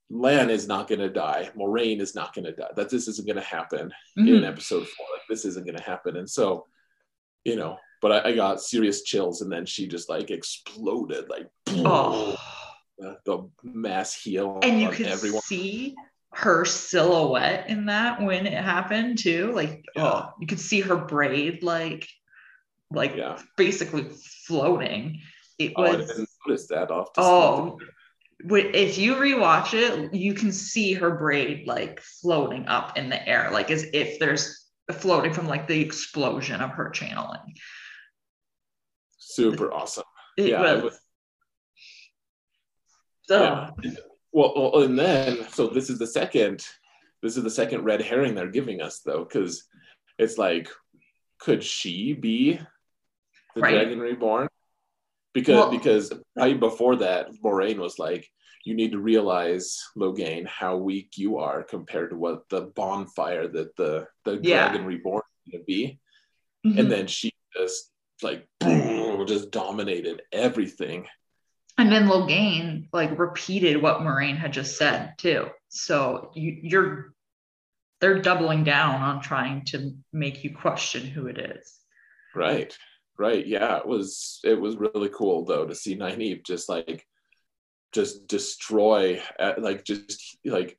[0.10, 1.50] Lan is not gonna die.
[1.58, 2.72] Moiraine is not gonna die.
[2.76, 4.48] That this isn't gonna happen in Mhm.
[4.48, 5.06] episode four.
[5.14, 6.16] Like this isn't gonna happen.
[6.18, 6.66] And so,
[7.44, 11.48] you know, but I, I got serious chills, and then she just like exploded, like
[11.70, 12.38] Oh.
[13.00, 15.42] the, the mass heal And you could everyone.
[15.42, 15.96] see
[16.32, 19.52] her silhouette in that when it happened too.
[19.54, 20.04] Like, Yeah.
[20.04, 22.08] oh, you could see her braid like
[22.92, 23.40] like Yeah.
[23.58, 24.06] basically
[24.46, 25.22] floating.
[25.58, 27.12] It Oh, I was didn't notice that off.
[27.16, 27.80] the Oh,
[28.52, 33.50] if you rewatch it, you can see her braid like floating up in the air,
[33.52, 37.56] like as if there's floating from like the explosion of her channeling.
[39.28, 40.04] Super awesome.
[40.38, 41.00] It yeah, was, it was-
[43.32, 43.74] ugh.
[43.84, 43.92] yeah.
[44.34, 46.66] Well, well, and then so this is the second.
[47.22, 49.64] This is the second red herring they're giving us though, because
[50.20, 50.70] it's like,
[51.40, 52.60] could she be
[53.56, 53.72] the Right.
[53.76, 54.48] dragon reborn?
[55.34, 58.30] Because Well- because right before that, Moiraine was like,
[58.66, 63.76] you need to realize, Logain, how weak you are compared to what the bonfire that
[63.78, 64.68] the the Yeah.
[64.68, 66.00] dragon reborn is gonna be.
[66.66, 66.80] Mhm.
[66.80, 67.92] and then she just
[68.22, 68.48] like
[69.28, 71.08] just dominated everything
[71.78, 75.48] And then Logain like repeated what Moiraine had just said too.
[75.70, 77.14] So you, you're
[78.02, 81.80] they're doubling down on trying to make you question who it is.
[82.36, 82.78] right
[83.18, 87.06] right yeah it was it was really cool though to see Nynaeve just like
[87.94, 90.78] just destroy uh, like just like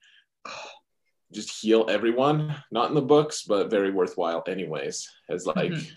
[1.33, 5.91] just heal everyone not in the books but very worthwhile anyways as like Mhm.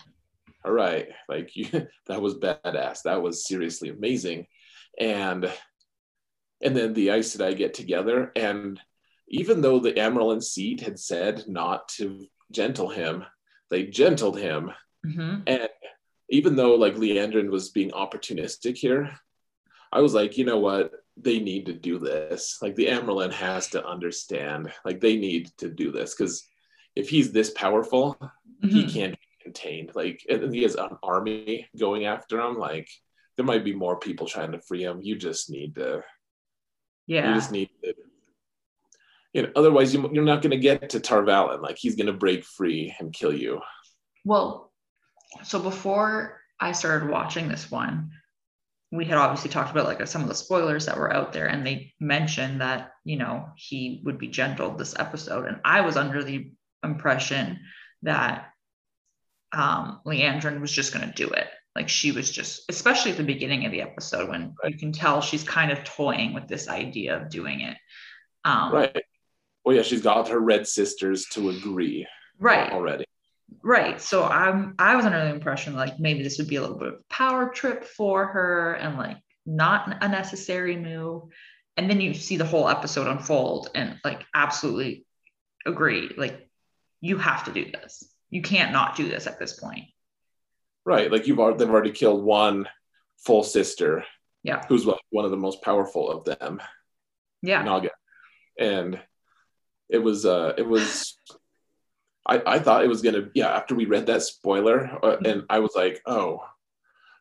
[0.64, 1.66] All right like you
[2.06, 4.46] that was badass that was seriously amazing
[4.98, 5.50] and
[6.62, 8.78] and then the Aes Sedai get together and
[9.28, 13.24] even though the Amyrlin seat had said not to gentle him
[13.70, 14.72] they gentled him.
[15.06, 15.44] Mhm.
[15.46, 15.68] And
[16.28, 19.10] even though like Liandrin was being opportunistic here,
[19.92, 20.92] I was like, you know what?
[21.16, 22.58] They need to do this.
[22.60, 24.72] Like the Amyrlin has to understand.
[24.84, 26.44] Like they need to do this because
[26.96, 28.18] if he's this powerful,
[28.62, 28.92] he Mhm.
[28.92, 29.18] can't
[29.50, 29.92] contained.
[29.94, 32.58] Like and he has an army going after him.
[32.58, 32.88] Like
[33.36, 35.00] there might be more people trying to free him.
[35.02, 36.02] You just need to.
[37.06, 37.28] Yeah.
[37.28, 37.94] You just need to.
[39.32, 41.62] You know, otherwise you, you're not going to get to Tar Valon.
[41.62, 43.60] Like he's going to break free and kill you.
[44.24, 44.72] Well,
[45.44, 48.10] so before I started watching this one,
[48.92, 51.64] we had obviously talked about like some of the spoilers that were out there, and
[51.64, 56.24] they mentioned that you know he would be gentled this episode, and I was under
[56.24, 56.50] the
[56.82, 57.60] impression
[58.02, 58.50] that
[59.52, 61.46] um, Liandrin was just going to do it.
[61.76, 65.20] Like she was just, especially at the beginning of the episode, when you can tell
[65.20, 67.76] she's kind of toying with this idea of doing it.
[68.44, 69.04] Um, Right.
[69.64, 72.06] Well, yeah, she's got her red sisters to agree
[72.38, 72.72] Right.
[72.72, 73.04] already.
[73.62, 74.00] Right.
[74.00, 76.88] So I'm I was under the impression like maybe this would be a little bit
[76.88, 81.24] of a power trip for her and like not a necessary move.
[81.76, 85.04] And then you see the whole episode unfold and like absolutely
[85.66, 86.10] agree.
[86.16, 86.48] Like
[87.00, 88.04] you have to do this.
[88.30, 89.86] You can't not do this at this point.
[90.84, 91.10] Right.
[91.10, 92.68] Like you've already, they've already killed one
[93.18, 94.04] full sister
[94.42, 94.64] Yeah.
[94.68, 96.60] who's one one of the most powerful of them,
[97.42, 97.62] Yeah.
[97.62, 97.90] Naga.
[98.58, 98.98] And
[99.88, 101.16] it was, uh, it was,
[102.26, 105.44] I, I thought it was going to, yeah, after we read that spoiler, uh, and
[105.50, 106.44] I was like, oh,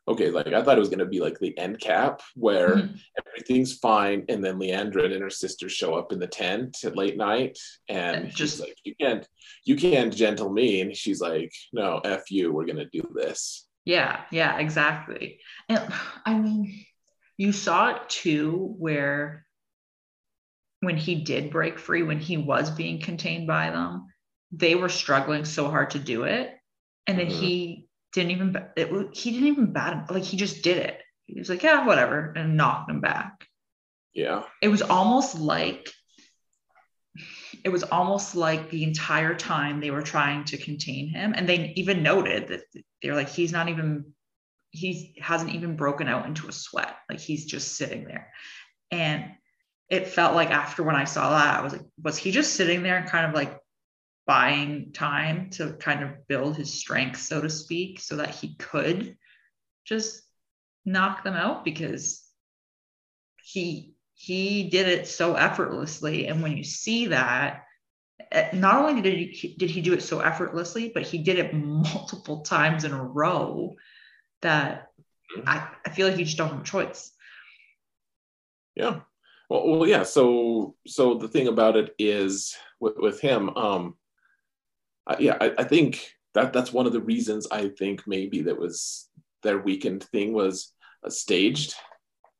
[0.10, 0.30] okay.
[0.32, 3.00] Like I thought it was going to be like the end cap where Mhm.
[3.26, 4.26] everything's fine.
[4.28, 7.58] And then Liandrin and her sister show up in the tent at late night.
[7.88, 9.28] And And just like, you can't,
[9.64, 10.82] you can't gentle me.
[10.82, 13.68] And she's like, no, F you, we're going to do this.
[13.86, 15.40] Yeah, yeah, exactly.
[15.70, 15.94] And
[16.26, 16.86] I mean,
[17.38, 19.46] you saw it too, where
[20.82, 24.08] when he did break free, when he was being contained by them,
[24.52, 26.52] they were struggling so hard to do it,
[27.06, 27.32] and then Mhm.
[27.32, 31.02] he didn't even it, he didn't even bat him like he just did it.
[31.26, 33.48] He was like, yeah, whatever, and knocked him back.
[34.14, 34.44] Yeah.
[34.62, 35.92] It was almost like
[37.64, 41.74] it was almost like the entire time they were trying to contain him and they
[41.76, 42.62] even noted that
[43.02, 44.06] they're like he's not even
[44.72, 48.32] he hasn't even broken out into a sweat like he's just sitting there
[48.92, 49.26] and
[49.90, 52.84] it felt like after when i saw that i was like was he just sitting
[52.84, 53.59] there kind of like
[54.30, 59.18] buying time to kind of build his strength so to speak so that he could
[59.86, 60.22] just
[60.86, 62.24] knock them out because
[63.44, 67.64] he he did it so effortlessly and when you see that
[68.32, 71.52] eh, not only did he did he do it so effortlessly but he did it
[71.52, 73.74] multiple times in a row
[74.44, 74.92] that
[75.48, 77.14] i, I feel like you just don't have a choice
[78.76, 79.00] Yeah.
[79.50, 80.04] Well, well, yeah.
[80.04, 83.96] So, so the thing about it is with, with him, um,
[85.10, 88.58] I, yeah, I, I think that that's one of the reasons I think maybe that
[88.58, 89.10] was
[89.44, 90.72] their weekend thing was
[91.06, 91.74] uh, staged.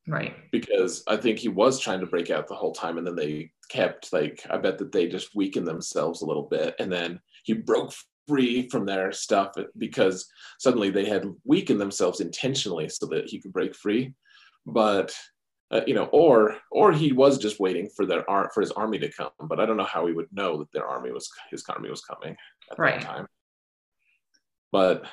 [0.08, 0.34] Right.
[0.52, 3.52] Because I think he was trying to break out the whole time, and then they
[3.70, 7.54] kept like I bet that they just weakened themselves a little bit, and then he
[7.54, 7.94] broke
[8.28, 10.28] free from their stuff because
[10.60, 14.14] suddenly they had weakened themselves intentionally so that he could break free,
[14.66, 15.16] but
[15.72, 19.00] uh, you know, or or he was just waiting for their ar- for his army
[19.00, 21.64] to come, but I don't know how he would know that their army was his
[21.70, 22.36] army was coming
[22.72, 23.00] at Right.
[23.02, 23.28] that time.
[24.72, 25.06] But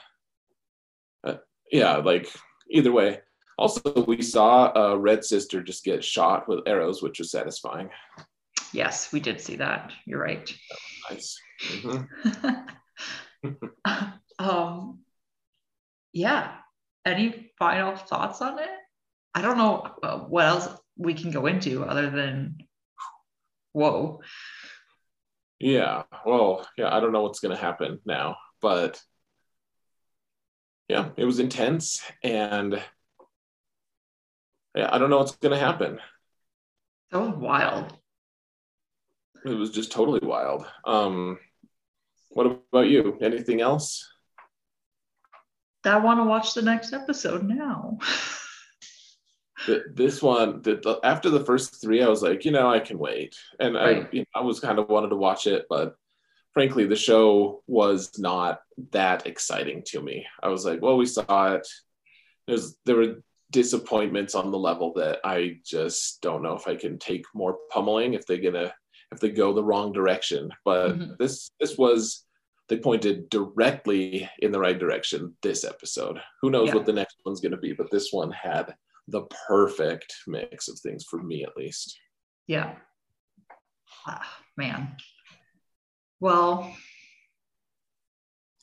[1.24, 1.36] uh,
[1.70, 2.28] yeah, like
[2.70, 3.20] either way.
[3.58, 7.88] Also, we saw a red sister just get shot with arrows, which was satisfying.
[8.74, 10.52] yes we did see that you're right
[11.10, 11.40] Nice.
[11.62, 12.66] Mhm.
[14.38, 14.98] um
[16.12, 16.52] yeah
[17.06, 18.68] any final thoughts on it
[19.36, 22.56] i don't know uh, what else we can go into other than
[23.72, 24.20] whoa
[25.58, 26.02] Yeah.
[26.26, 26.94] Well, yeah.
[26.94, 29.00] I don't know what's gonna happen now, but
[30.88, 32.80] yeah, it was intense, and
[34.74, 35.98] yeah, I don't know what's gonna happen.
[37.10, 37.96] that was wild
[39.44, 40.66] It was just totally wild.
[40.84, 41.38] Um,
[42.30, 43.16] what about you?
[43.22, 44.06] Anything else?
[45.84, 47.98] I want to watch the next episode now.
[49.64, 52.78] Th- This one, the, the, after the first three, I was like, you know, I
[52.80, 55.96] can wait, and I, you know, I was kind of wanted to watch it, but
[56.52, 58.60] frankly, the show was not
[58.92, 60.26] that exciting to me.
[60.42, 61.66] I was like, well, we saw it.
[62.46, 66.98] There's there were disappointments on the level that I just don't know if I can
[66.98, 68.74] take more pummeling if they're gonna
[69.12, 70.50] if they go the wrong direction.
[70.64, 71.16] But Mhm.
[71.18, 72.24] this this was
[72.68, 76.20] they pointed directly in the right direction this episode.
[76.42, 76.74] Who knows Yeah.
[76.74, 78.74] what the next one's gonna be, but this one had
[79.08, 81.98] the perfect mix of things for me at least.
[82.46, 82.74] Yeah.
[84.06, 84.26] Ah,
[84.56, 84.96] man.
[86.20, 86.74] Well,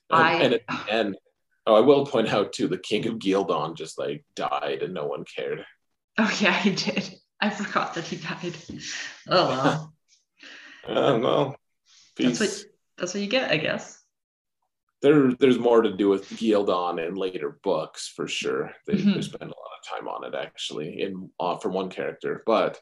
[0.09, 1.17] I and at the end,
[1.65, 5.05] oh, I will point out too, the king of Ghealdan just like died and no
[5.07, 5.65] one cared.
[6.17, 7.15] oh yeah, he did.
[7.41, 8.55] I forgot that he died.
[9.27, 9.93] Oh well,
[10.87, 11.55] Uh, well,
[12.17, 12.63] That's what-
[12.97, 13.99] that's what you get, I guess.
[15.01, 18.71] there, there's more to do with Ghealdan in later books for sure.
[18.85, 19.23] They, they Mhm.
[19.23, 22.79] spend a time on it actually in uh, for one character, but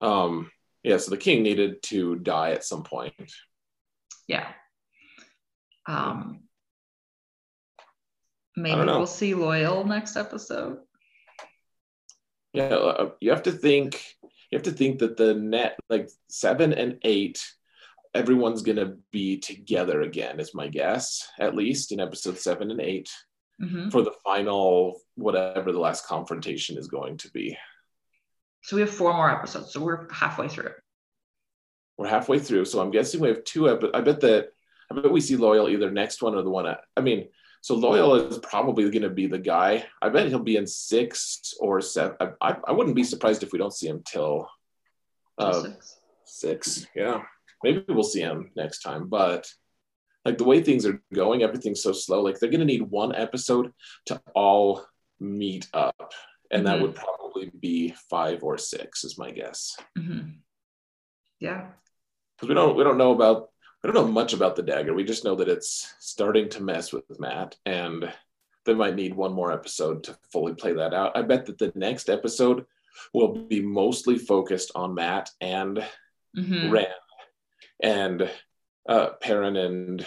[0.00, 0.50] um,
[0.82, 0.98] yeah.
[0.98, 3.14] So the king needed to die at some point.
[4.28, 4.46] Yeah.
[5.86, 6.40] Um,
[8.56, 10.78] maybe we'll see Loial next episode.
[12.52, 14.02] Yeah, uh, uh, you have to think.
[14.22, 17.40] You have to think that the net like seven and eight
[18.16, 22.80] everyone's going to be together again is my guess at least in episode 7 and
[22.80, 23.10] 8
[23.60, 23.88] mm-hmm.
[23.90, 27.56] for the final whatever the last confrontation is going to be.
[28.62, 29.72] So we have four more episodes.
[29.72, 30.72] So we're halfway through.
[31.96, 32.64] We're halfway through.
[32.66, 33.92] So I'm guessing we have two episodes.
[33.94, 34.48] I bet that
[34.90, 36.66] I bet we see Loial either next one or the one.
[36.96, 37.28] I, mean,
[37.60, 39.86] so Loial is probably going to be the guy.
[40.00, 42.16] I bet he'll be in six or seven.
[42.20, 44.48] I, I, I wouldn't be surprised if we don't see him till
[45.38, 45.96] uh, six.
[46.24, 46.86] six.
[46.94, 47.22] Yeah,
[47.64, 49.08] maybe we'll see him next time.
[49.08, 49.48] But
[50.26, 52.20] like the way things are going, everything's so slow.
[52.20, 53.72] Like they're going to need one episode
[54.06, 54.84] to all
[55.20, 56.12] meet up,
[56.50, 56.82] and that Mhm.
[56.82, 59.76] would probably be five or six, is my guess.
[59.96, 60.40] Mhm.
[61.40, 61.70] Yeah.
[62.34, 63.50] because we don't we don't know about
[63.82, 64.92] we don't know much about the dagger.
[64.92, 68.12] We just know that it's starting to mess with Mat, and
[68.64, 71.16] they might need one more episode to fully play that out.
[71.16, 72.66] I bet that the next episode
[73.14, 75.82] will be mostly focused on Mat and
[76.36, 76.70] Mhm.
[76.72, 76.92] Rand
[77.82, 78.30] and
[78.88, 80.06] uh, Perrin and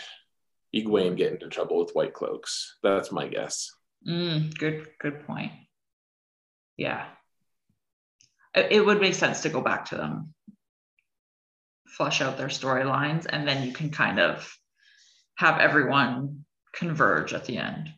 [0.75, 2.77] Egwene get into trouble with White Cloaks.
[2.83, 3.71] That's my guess.
[4.07, 4.87] Mm, good.
[4.99, 5.51] Good point.
[6.77, 7.05] Yeah.
[8.55, 10.33] It, it would make sense to go back to them,
[11.87, 14.55] flush out their storylines, and then you can kind of
[15.35, 17.89] have everyone converge at the end.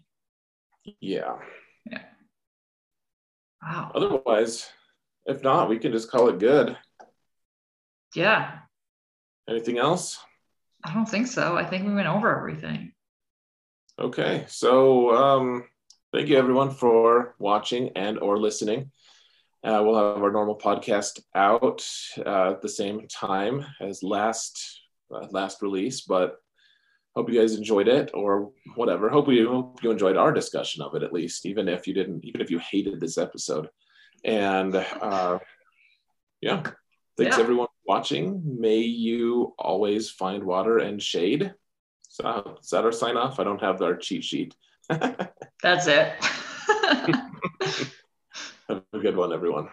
[1.00, 1.38] Yeah.
[1.86, 2.04] Yeah.
[3.62, 3.92] Wow.
[3.94, 4.70] Otherwise,
[5.26, 6.78] if not, we can just call it good.
[8.16, 8.60] Yeah.
[9.48, 10.20] Anything else?
[10.84, 11.58] I don't think so.
[11.58, 12.94] I think we went over everything.
[14.00, 15.66] Okay, so um,
[16.12, 18.92] thank you everyone for watching and or listening.
[19.64, 21.86] Uh, we'll have our normal podcast out
[22.26, 24.82] uh, at the same time as last
[25.14, 26.38] uh, last release, but
[27.16, 29.10] hope you guys enjoyed it or whatever.
[29.10, 32.26] Hope you hope you enjoyed our discussion of it at least, even if you didn't,
[32.26, 33.70] even if you hated this episode.
[34.24, 35.38] And uh,
[36.42, 36.64] yeah,
[37.18, 37.44] thanks Yeah.
[37.44, 38.42] everyone watching.
[38.46, 41.54] May you always find water and shade.
[42.08, 43.38] So is that our sign off?
[43.38, 44.56] I don't have our cheat sheet.
[45.62, 46.14] That's it.
[48.70, 49.68] Have a good one, everyone.